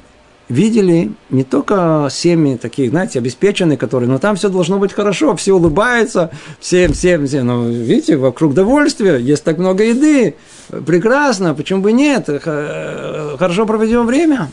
[0.49, 5.53] видели не только семьи такие, знаете, обеспеченные, которые, но там все должно быть хорошо, все
[5.53, 10.35] улыбаются, всем, всем, всем, но видите, вокруг довольствия, есть так много еды,
[10.85, 14.51] прекрасно, почему бы нет, хорошо проведем время.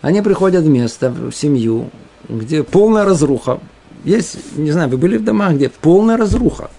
[0.00, 1.90] Они приходят в место, в семью,
[2.28, 3.60] где полная разруха.
[4.04, 6.70] Есть, не знаю, вы были в домах, где полная разруха.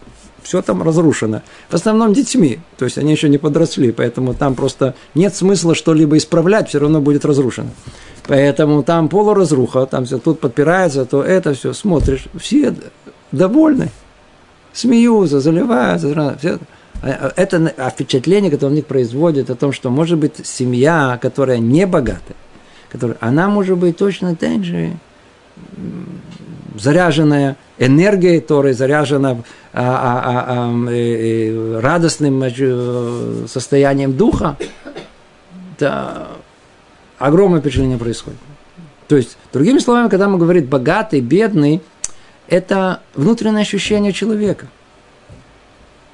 [0.44, 1.42] Все там разрушено.
[1.70, 2.60] В основном детьми.
[2.78, 7.02] То есть они еще не подросли, поэтому там просто нет смысла что-либо исправлять, все равно
[7.02, 7.70] будет разрушено.
[8.28, 12.26] Поэтому там полуразруха, там все тут подпирается, то это все смотришь.
[12.40, 12.76] Все
[13.32, 13.90] довольны,
[14.74, 16.38] смеются, заливаются.
[16.40, 16.60] Все.
[17.02, 21.58] А, а, это впечатление, которое у них производит о том, что может быть семья, которая
[21.58, 22.36] не богатая,
[22.90, 24.94] которая, она может быть точно так же
[26.76, 29.38] заряженная энергией, которая заряжена
[29.74, 34.58] а, а, а, э, э, радостным э, состоянием духа.
[35.80, 36.28] Да,
[37.18, 38.40] огромное впечатление происходит.
[39.08, 41.82] То есть, другими словами, когда мы говорим богатый, бедный,
[42.48, 44.68] это внутреннее ощущение человека–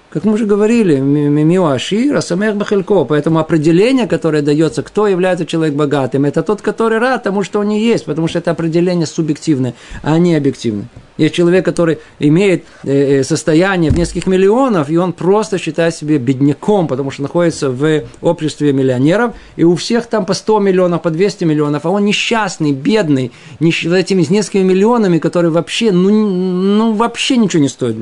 [0.09, 3.05] как мы уже говорили, мимиуаши, расамех бахелько.
[3.05, 7.67] Поэтому определение, которое дается, кто является человек богатым, это тот, который рад тому, что он
[7.67, 10.87] не есть, потому что это определение субъективное, а не объективное.
[11.17, 16.17] Есть человек, который имеет э, э, состояние в нескольких миллионов, и он просто считает себя
[16.17, 21.11] бедняком, потому что находится в обществе миллионеров, и у всех там по 100 миллионов, по
[21.11, 23.85] 200 миллионов, а он несчастный, бедный, нищ...
[23.85, 27.97] этими с несколькими миллионами, которые вообще, ну, ну вообще ничего не стоят.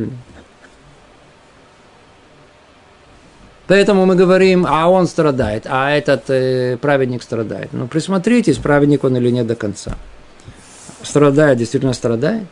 [3.67, 7.69] Поэтому мы говорим, а он страдает, а этот э, праведник страдает.
[7.73, 9.97] Ну, присмотритесь, праведник он или нет до конца.
[11.03, 12.43] Страдает, действительно страдает.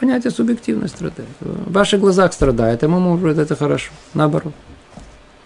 [0.00, 1.28] Понятие субъективно страдает.
[1.40, 3.92] В ваших глазах страдает, ему может это хорошо.
[4.14, 4.52] Наоборот.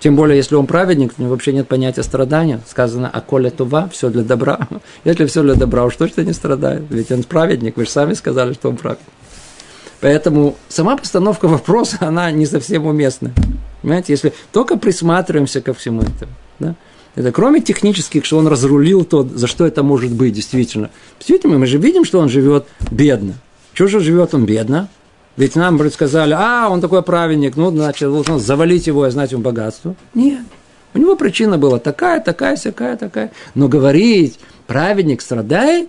[0.00, 2.60] Тем более, если он праведник, у него вообще нет понятия страдания.
[2.66, 4.68] Сказано, а коля тува, все для добра.
[5.04, 6.84] Если все для добра, уж точно не страдает.
[6.88, 9.08] Ведь он праведник, вы же сами сказали, что он праведник.
[10.00, 13.32] Поэтому сама постановка вопроса, она не совсем уместна.
[13.82, 16.32] Понимаете, если только присматриваемся ко всему этому.
[16.58, 16.74] Да?
[17.14, 20.90] Это кроме технических, что он разрулил то, за что это может быть действительно.
[21.18, 23.34] Действительно, мы же видим, что он живет бедно.
[23.74, 24.88] Чего же живет он бедно?
[25.36, 29.42] Ведь нам сказали, а, он такой праведник, ну, значит, должен завалить его и знать ему
[29.42, 29.94] богатство.
[30.14, 30.42] Нет.
[30.94, 33.30] У него причина была такая, такая, всякая, такая.
[33.54, 35.88] Но говорить, праведник страдает,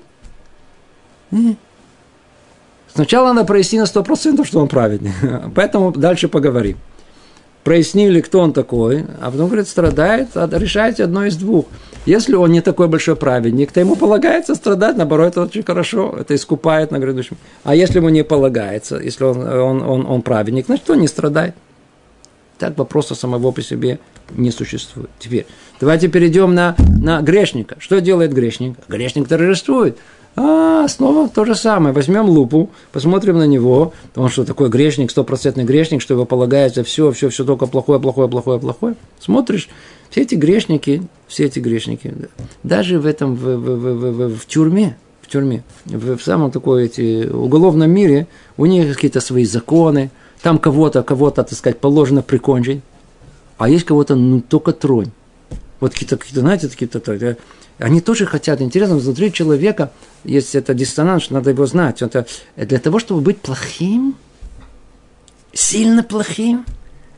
[1.31, 1.57] нет.
[2.93, 5.13] Сначала надо прояснить на 100%, что он праведник.
[5.55, 6.77] Поэтому дальше поговорим
[7.63, 11.65] прояснили, кто он такой, а потом, говорит, страдает, решайте одно из двух.
[12.05, 16.33] Если он не такой большой праведник, то ему полагается страдать, наоборот, это очень хорошо, это
[16.33, 17.37] искупает на грядущем.
[17.63, 21.55] А если ему не полагается, если он, он, он, он праведник, значит, он не страдает.
[22.57, 23.99] Так вопроса самого по себе
[24.31, 25.09] не существует.
[25.19, 25.45] Теперь,
[25.79, 27.75] давайте перейдем на, на грешника.
[27.79, 28.75] Что делает грешник?
[28.87, 29.97] Грешник торжествует.
[30.41, 31.93] А, снова то же самое.
[31.93, 33.91] Возьмем лупу, посмотрим на него.
[34.15, 38.29] Он что, такой грешник, стопроцентный грешник, что его полагается все, все, все только плохое, плохое,
[38.29, 38.95] плохое, плохое.
[39.19, 39.67] Смотришь,
[40.09, 42.13] все эти грешники, все эти грешники,
[42.63, 46.85] даже в этом, в, в, в, в, в тюрьме, в тюрьме, в, в самом такой
[46.85, 50.09] эти, уголовном мире, у них какие-то свои законы,
[50.41, 52.79] там кого-то, кого-то, так сказать, положено прикончить,
[53.57, 55.11] а есть кого-то, ну, только тронь.
[55.79, 57.37] Вот какие-то, какие-то знаете, какие-то,
[57.77, 59.91] они тоже хотят, интересно, внутри человека
[60.25, 62.01] есть это диссонанс, надо его знать.
[62.01, 62.25] Это
[62.57, 64.15] для того, чтобы быть плохим,
[65.53, 66.65] сильно плохим,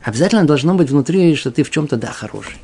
[0.02, 2.58] обязательно должно быть внутри, что ты в чем-то, да, хороший.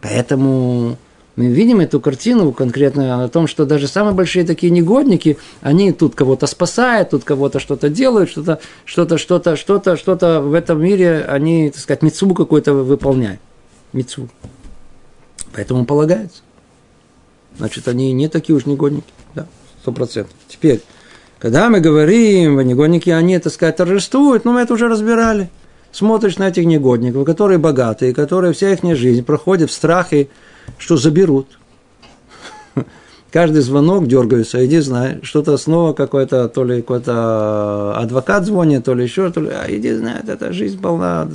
[0.00, 0.96] Поэтому
[1.36, 6.14] мы видим эту картину конкретно о том, что даже самые большие такие негодники, они тут
[6.14, 11.70] кого-то спасают, тут кого-то что-то делают, что-то, что-то, что-то, что-то, что-то в этом мире, они,
[11.70, 13.40] так сказать, мецу какой-то выполняют.
[13.92, 14.28] Мецу.
[15.52, 16.42] Поэтому полагается.
[17.58, 19.12] Значит, они не такие уж негодники.
[19.34, 19.46] Да,
[19.82, 20.34] сто процентов.
[20.48, 20.80] Теперь,
[21.38, 25.50] когда мы говорим, негодники, они, так сказать, торжествуют, ну, мы это уже разбирали.
[25.92, 30.28] Смотришь на этих негодников, которые богатые, которые вся их жизнь проходит в страхе,
[30.78, 31.58] что заберут.
[33.32, 39.04] Каждый звонок дергаются, иди знай, что-то снова какой-то, то ли какой-то адвокат звонит, то ли
[39.04, 41.28] еще, то ли, а иди знай, это жизнь полна.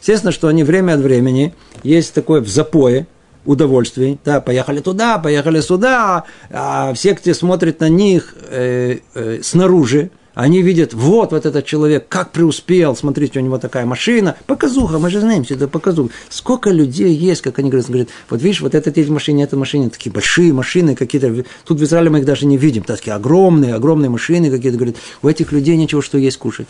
[0.00, 3.06] Естественно, что они время от времени, есть такое в запое,
[3.44, 4.18] удовольствий.
[4.24, 10.62] Да, поехали туда, поехали сюда, а все, кто смотрит на них э, э, снаружи, они
[10.62, 15.20] видят, вот, вот этот человек, как преуспел, смотрите, у него такая машина, показуха, мы же
[15.20, 16.10] знаем, что это показуха.
[16.28, 19.90] Сколько людей есть, как они говорят, говорят вот видишь, вот это эти машины, это машины,
[19.90, 24.10] такие большие машины какие-то, тут в Израиле мы их даже не видим, такие огромные, огромные
[24.10, 26.68] машины какие-то, говорят, у этих людей ничего, что есть кушать.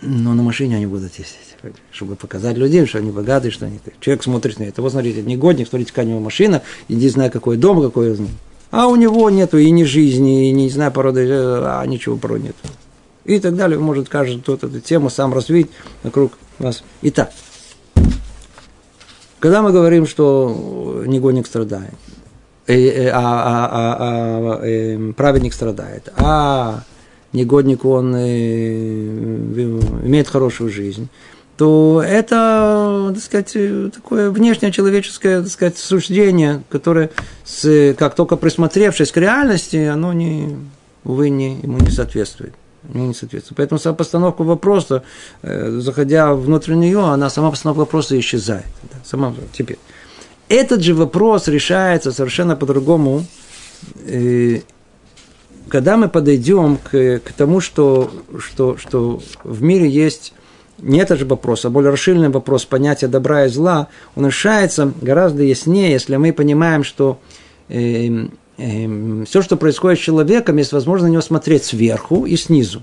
[0.00, 1.48] Но на машине они будут ездить
[1.90, 3.80] чтобы показать людям, что они богатые, что они...
[4.00, 4.80] Человек смотрит на это.
[4.80, 8.16] Вот смотрите, негодник, смотрите, какая у него машина, и не знаю, какой дом, какой...
[8.70, 12.56] А у него нету и ни жизни, и не знаю, породы, а ничего порой нет.
[13.24, 13.78] И так далее.
[13.78, 15.70] Может, каждый тут эту тему сам развить
[16.02, 16.82] вокруг нас.
[17.02, 17.30] Итак,
[19.38, 21.94] когда мы говорим, что негодник страдает,
[22.66, 23.96] э, э, а, а, а,
[24.60, 26.82] а э, праведник страдает, а
[27.32, 28.16] негодник, он
[30.04, 31.08] имеет хорошую жизнь,
[31.58, 33.52] то это, так сказать,
[33.92, 37.10] такое внешнее человеческое, так сказать, суждение, которое,
[37.44, 40.56] с, как только присмотревшись к реальности, оно не,
[41.02, 42.54] увы, не, ему не соответствует.
[42.94, 43.56] Ему не соответствует.
[43.56, 45.02] Поэтому сама постановка вопроса,
[45.42, 48.66] э, заходя внутрь нее, она сама постановка вопроса исчезает.
[48.84, 49.78] Да, сама, теперь.
[50.48, 53.26] Этот же вопрос решается совершенно по-другому,
[54.06, 54.60] э,
[55.68, 60.34] когда мы подойдем к, к тому, что, что, что в мире есть
[60.80, 65.42] не этот же вопрос, а более расширенный вопрос понятия добра и зла, он решается гораздо
[65.42, 67.18] яснее, если мы понимаем, что
[67.68, 72.82] э, э, все, что происходит с человеком, есть возможность на него смотреть сверху и снизу.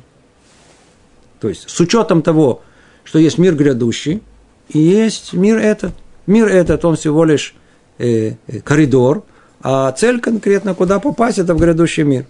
[1.39, 2.62] То есть с учетом того,
[3.04, 4.22] что есть мир грядущий,
[4.70, 5.93] и есть мир этот.
[6.28, 7.56] Мир этот, он всего лишь
[8.00, 9.24] э, э коридор,
[9.62, 12.26] а цель конкретно, куда попасть, это в грядущий мир.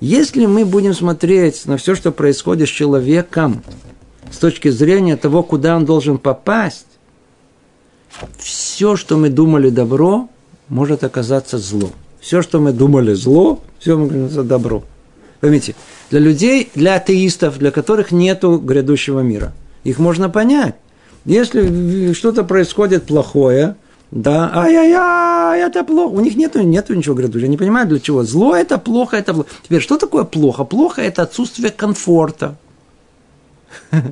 [0.00, 3.62] Если мы будем смотреть на все, что происходит с человеком,
[4.30, 6.86] с точки зрения того, куда он должен попасть,
[8.38, 10.28] все, что мы думали добро,
[10.68, 11.90] может оказаться зло.
[12.20, 14.84] Все, что мы думали зло, все может оказаться добро.
[15.40, 15.74] Поймите,
[16.10, 19.52] для людей, для атеистов, для которых нет грядущего мира,
[19.84, 20.74] их можно понять.
[21.24, 23.76] Если что-то происходит плохое,
[24.10, 26.12] да, ай-яй-яй, это плохо.
[26.14, 27.48] У них нету, нету ничего грядущего.
[27.48, 28.22] Они понимают, для чего.
[28.22, 29.48] Зло– это плохо, это плохо.
[29.64, 30.64] Теперь, что такое плохо?
[30.64, 32.56] Плохо– это отсутствие комфорта.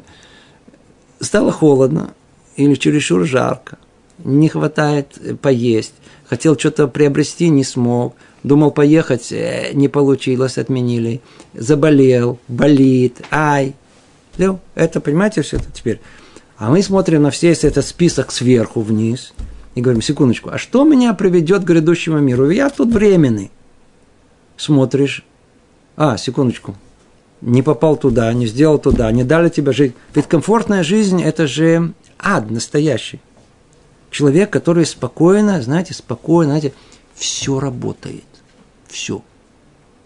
[1.21, 2.15] Стало холодно
[2.57, 3.79] или чересчур жарко,
[4.19, 5.95] не хватает поесть,
[6.27, 11.21] хотел что-то приобрести, не смог, думал поехать, э, не получилось, отменили,
[11.55, 13.75] заболел, болит, ай.
[14.75, 16.01] Это, понимаете, все это теперь.
[16.57, 19.33] А мы смотрим на все этот список сверху вниз
[19.75, 22.51] и говорим, секундочку, а что меня приведет к грядущему миру?
[22.51, 23.51] Я тут временный.
[24.57, 25.25] Смотришь,
[25.97, 26.77] а, секундочку,
[27.45, 29.95] не попал туда, не сделал туда, не дали тебе жить.
[30.15, 33.21] Ведь комфортная жизнь– это же ад настоящий.
[34.11, 36.73] Человек, который спокойно, знаете, спокойно, знаете,
[37.15, 38.25] все работает.
[38.89, 39.23] Все.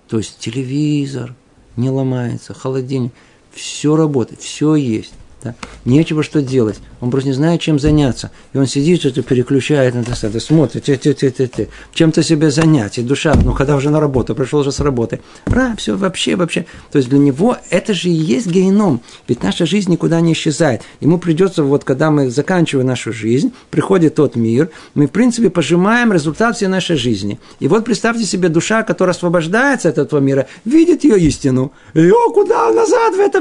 [0.09, 1.34] То есть телевизор
[1.76, 3.12] не ломается, холодильник,
[3.53, 5.12] все работает, все есть.
[5.49, 5.55] Да?
[5.84, 6.78] Нечего что делать.
[7.01, 8.30] Он просто не знает, чем заняться.
[8.53, 11.68] И он сидит, что-то переключает на это, смотрит, ты, ты, ты, ты, ты.
[11.94, 12.99] чем-то себе занять.
[12.99, 15.20] И душа, ну, когда уже на работу, пришел уже с работы.
[15.46, 16.66] Ра, все вообще, вообще.
[16.90, 19.01] То есть для него это же и есть геном.
[19.28, 20.82] Ведь наша жизнь никуда не исчезает.
[21.01, 26.12] Ему придется, вот когда мы заканчиваем нашу жизнь, приходит тот мир, мы, в принципе, пожимаем
[26.12, 27.38] результат всей нашей жизни.
[27.61, 31.72] И вот представьте себе душа, которая освобождается от этого мира, видит ее истину.
[31.94, 33.40] И, о, куда назад в, это,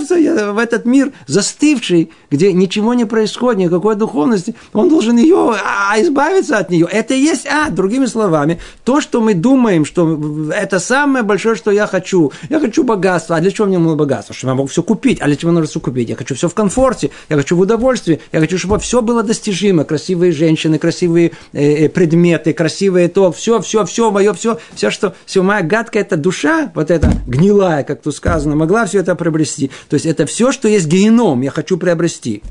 [0.53, 5.99] в этот мир, застывший ушедший, где ничего не происходит, никакой духовности, он должен ее а,
[6.01, 6.87] избавиться от нее.
[6.91, 7.73] Это и есть ад.
[7.73, 12.31] Другими словами, то, что мы думаем, что это самое большое, что я хочу.
[12.49, 13.35] Я хочу богатства.
[13.35, 14.35] А для чего мне нужно богатство?
[14.35, 15.21] Чтобы я могу все купить.
[15.21, 16.09] А для чего нужно все купить?
[16.09, 19.83] Я хочу все в комфорте, я хочу в удовольствии, я хочу, чтобы все было достижимо.
[19.83, 25.15] Красивые женщины, красивые э, э предметы, красивые то, все, все, все, мое все, все, что,
[25.25, 29.71] все, моя гадкая эта душа, вот эта гнилая, как тут сказано, могла все это приобрести.
[29.89, 31.41] То есть это все, что есть геном.
[31.41, 32.43] Я хочу приобрести.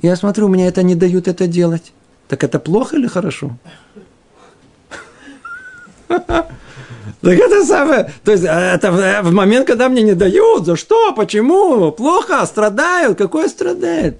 [0.00, 1.92] Я смотрю, мне это не дают это делать.
[2.28, 3.56] Так это плохо или хорошо?
[7.24, 11.14] Так это самое, то есть а, это в момент, когда мне не дают, за что,
[11.14, 14.18] почему, плохо, страдают, какое страдает?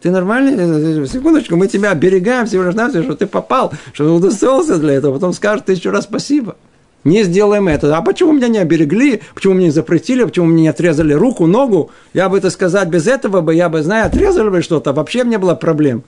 [0.00, 1.04] Ты нормальный?
[1.08, 5.32] Секундочку, мы тебя оберегаем всего лишь навсего, что ты попал, что удостоился для этого, потом
[5.32, 6.56] скажешь тысячу раз спасибо.
[7.04, 7.96] Не сделаем это.
[7.96, 9.20] А почему меня не оберегли?
[9.34, 10.24] Почему мне не запретили?
[10.24, 11.90] Почему мне не отрезали руку, ногу?
[12.14, 15.38] Я бы это сказать без этого бы, я бы, знаю, отрезали бы что-то, вообще не
[15.38, 16.02] было проблем.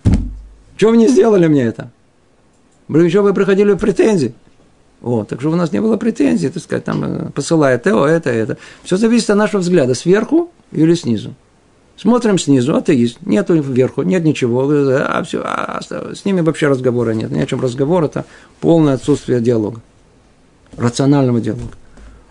[0.76, 1.90] Чего вы не сделали мне это?
[2.88, 4.34] Еще вы приходили в претензии.
[5.00, 8.30] Вот, так что у нас не было претензий, так сказать, там э, посылает то, это,
[8.30, 8.56] это.
[8.82, 11.34] Все зависит от нашего взгляда, сверху или снизу.
[11.96, 17.30] Смотрим снизу, атеист, нету вверху, нет ничего, а все, а с ними вообще разговора нет,
[17.30, 18.24] ни о чем разговор, это
[18.60, 19.80] полное отсутствие диалога,
[20.76, 21.72] рационального диалога.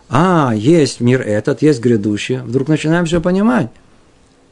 [0.09, 3.69] А, есть мир этот, есть грядущий, вдруг начинаем все понимать.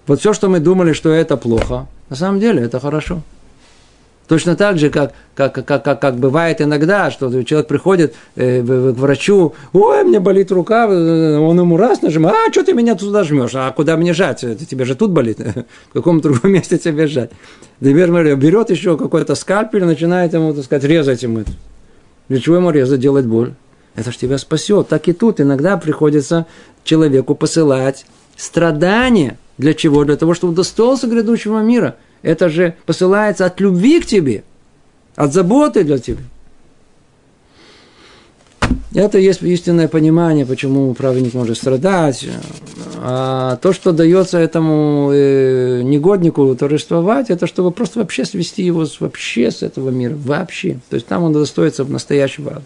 [0.07, 3.21] Вот все, что мы думали, что это плохо, на самом деле это хорошо.
[4.27, 8.97] Точно так же, как, как, как, как, как бывает иногда, что человек приходит э, к
[8.97, 13.25] врачу, ой, мне болит рука, э, он ему раз нажимает, а, что ты меня туда
[13.25, 15.39] жмешь, а куда мне жать, это тебе же тут болит,
[15.89, 17.31] в каком другом месте тебе жать.
[17.81, 21.51] Например, берет еще какой-то скальпель, начинает ему, так сказать, резать ему это.
[22.29, 23.53] Для чего ему резать, делать боль?
[23.95, 24.87] Это ж тебя спасет.
[24.87, 26.45] Так и тут иногда приходится
[26.83, 29.37] человеку посылать страдания.
[29.57, 30.03] Для чего?
[30.03, 34.43] Для того, чтобы удостоился грядущего мира– это же посылается от любви к тебе,
[35.15, 36.23] от заботы для тебя.
[38.95, 42.25] Это есть истинное понимание, почему праведник может страдать.
[42.97, 49.51] А то, что дается этому э, негоднику торжествовать, это чтобы просто вообще свести его вообще
[49.51, 50.15] с этого мира.
[50.15, 50.79] Вообще.
[50.89, 52.65] То есть там он достоится настоящего ада.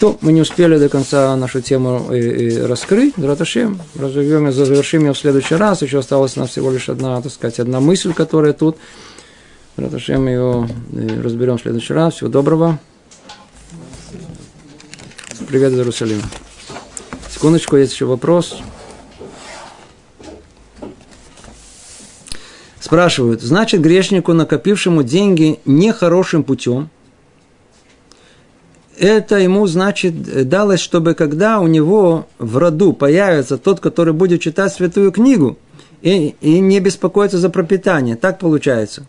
[0.00, 2.10] То мы не успели до конца нашу тему
[2.66, 3.14] раскрыть.
[3.16, 5.82] Драташем, разовьем и завершим ее в следующий раз.
[5.82, 8.76] Еще осталась у нас всего лишь одна, так сказать, одна мысль, которая тут.
[9.76, 10.68] Драташем ее
[11.22, 12.14] разберем в следующий раз.
[12.14, 12.78] Всего доброго.
[15.48, 16.22] Привет из Иерусалима.
[17.30, 18.56] Секундочку, есть еще вопрос.
[22.80, 26.90] Спрашивают, значит грешнику, накопившему деньги нехорошим путем,
[28.98, 34.72] это ему, значит, далось, чтобы когда у него в роду появится тот, который будет читать
[34.72, 35.58] святую книгу,
[36.02, 38.16] и, и не беспокоиться за пропитание.
[38.16, 39.06] Так получается.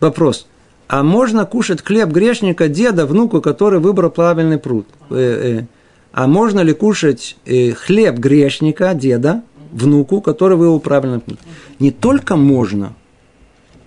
[0.00, 0.46] Вопрос.
[0.88, 4.86] А можно кушать хлеб грешника деда, внуку, который выбрал правильный пруд?
[5.10, 5.66] Э, э.
[6.12, 11.38] А можно ли кушать э, хлеб грешника, деда, внуку, который выбрал правильный пруд?
[11.78, 12.94] Не только можно,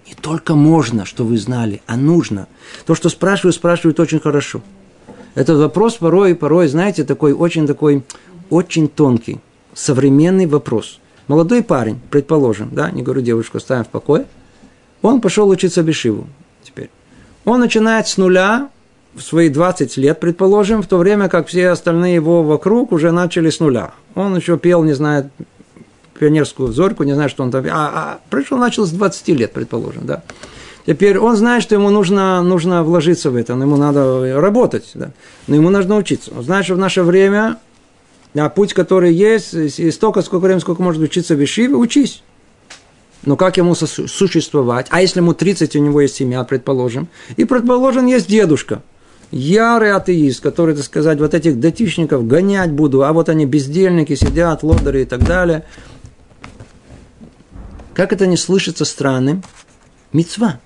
[0.07, 2.47] не только можно, что вы знали, а нужно.
[2.85, 4.61] То, что спрашивают, спрашивают очень хорошо–
[5.37, 8.03] этот вопрос порой, порой, знаете, такой очень такой,
[8.49, 9.39] очень тонкий,
[9.75, 10.99] современный вопрос.
[11.27, 14.25] Молодой парень, предположим, да, не говорю девушку, оставим в покое,
[15.03, 16.25] он пошел учиться Бешиву
[16.63, 16.89] теперь.
[17.45, 18.69] Он начинает с нуля,
[19.13, 23.51] в свои 20 лет, предположим, в то время как все остальные его вокруг уже начали
[23.51, 23.91] с нуля.
[24.15, 25.29] Он еще пел, не знаю,
[26.17, 27.63] пионерскую зорьку, не знаю, что он там...
[27.69, 30.23] А, а пришел, начал с 20 лет, предположим, да.
[30.87, 35.11] Теперь он знает, что ему нужно, нужно вложиться в это, ему надо работать, да.
[35.45, 36.31] но ему нужно учиться.
[36.33, 37.57] Он знает, что в наше время
[38.33, 42.23] а путь, который есть, и столько, сколько времени, сколько может учиться в Ишиве, учись.
[43.25, 44.87] Но как ему существовать?
[44.89, 48.81] А если ему 30, у него есть семья, предположим, и, предположим, есть дедушка,
[49.31, 54.63] ярый атеист, который, так сказать, вот этих датичников гонять буду, а вот они бездельники, сидят,
[54.63, 55.65] лодыры и так далее.
[57.93, 59.43] Как это не слышится странным?
[60.13, 60.61] Мецва.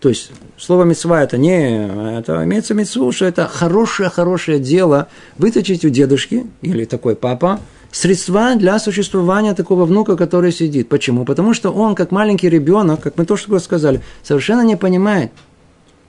[0.00, 5.84] То есть слово мецва это не, это имеется в виду, что это хорошее-хорошее дело выточить
[5.84, 7.60] у дедушки или такой папа
[7.92, 10.90] средства для существования такого внука, который сидит.
[10.90, 11.24] Почему?
[11.24, 15.32] Потому что он, как маленький ребенок, как мы то, что сказали, совершенно не понимает,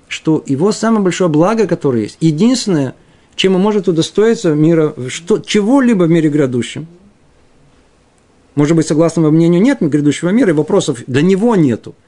[0.09, 2.93] что его самое большое благо, которое есть, единственное,
[3.35, 6.87] чем он может удостоиться мира, что, чего-либо в мире грядущем.
[8.55, 11.95] Может быть, согласно моему мнению, нет грядущего мира, и вопросов для него нету–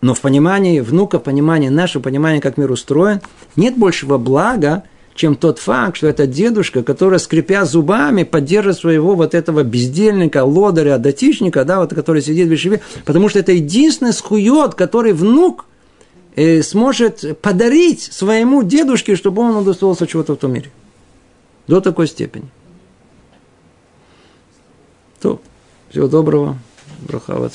[0.00, 3.20] но в понимании внука, понимании нашего, понимания, как мир устроен,
[3.56, 4.84] нет большего блага,
[5.14, 10.98] чем тот факт, что это дедушка, который, скрипя зубами, поддерживает своего вот этого бездельника, лодыря,
[10.98, 15.64] датичника, да, вот, который сидит в вишиве, потому что это единственный схует, который внук
[16.36, 20.70] э, сможет подарить своему дедушке, чтобы он удостоился чего-то в том мире.
[21.66, 22.46] До такой степени.
[25.20, 25.40] То,
[25.90, 26.58] всего доброго.
[27.00, 27.50] Браха,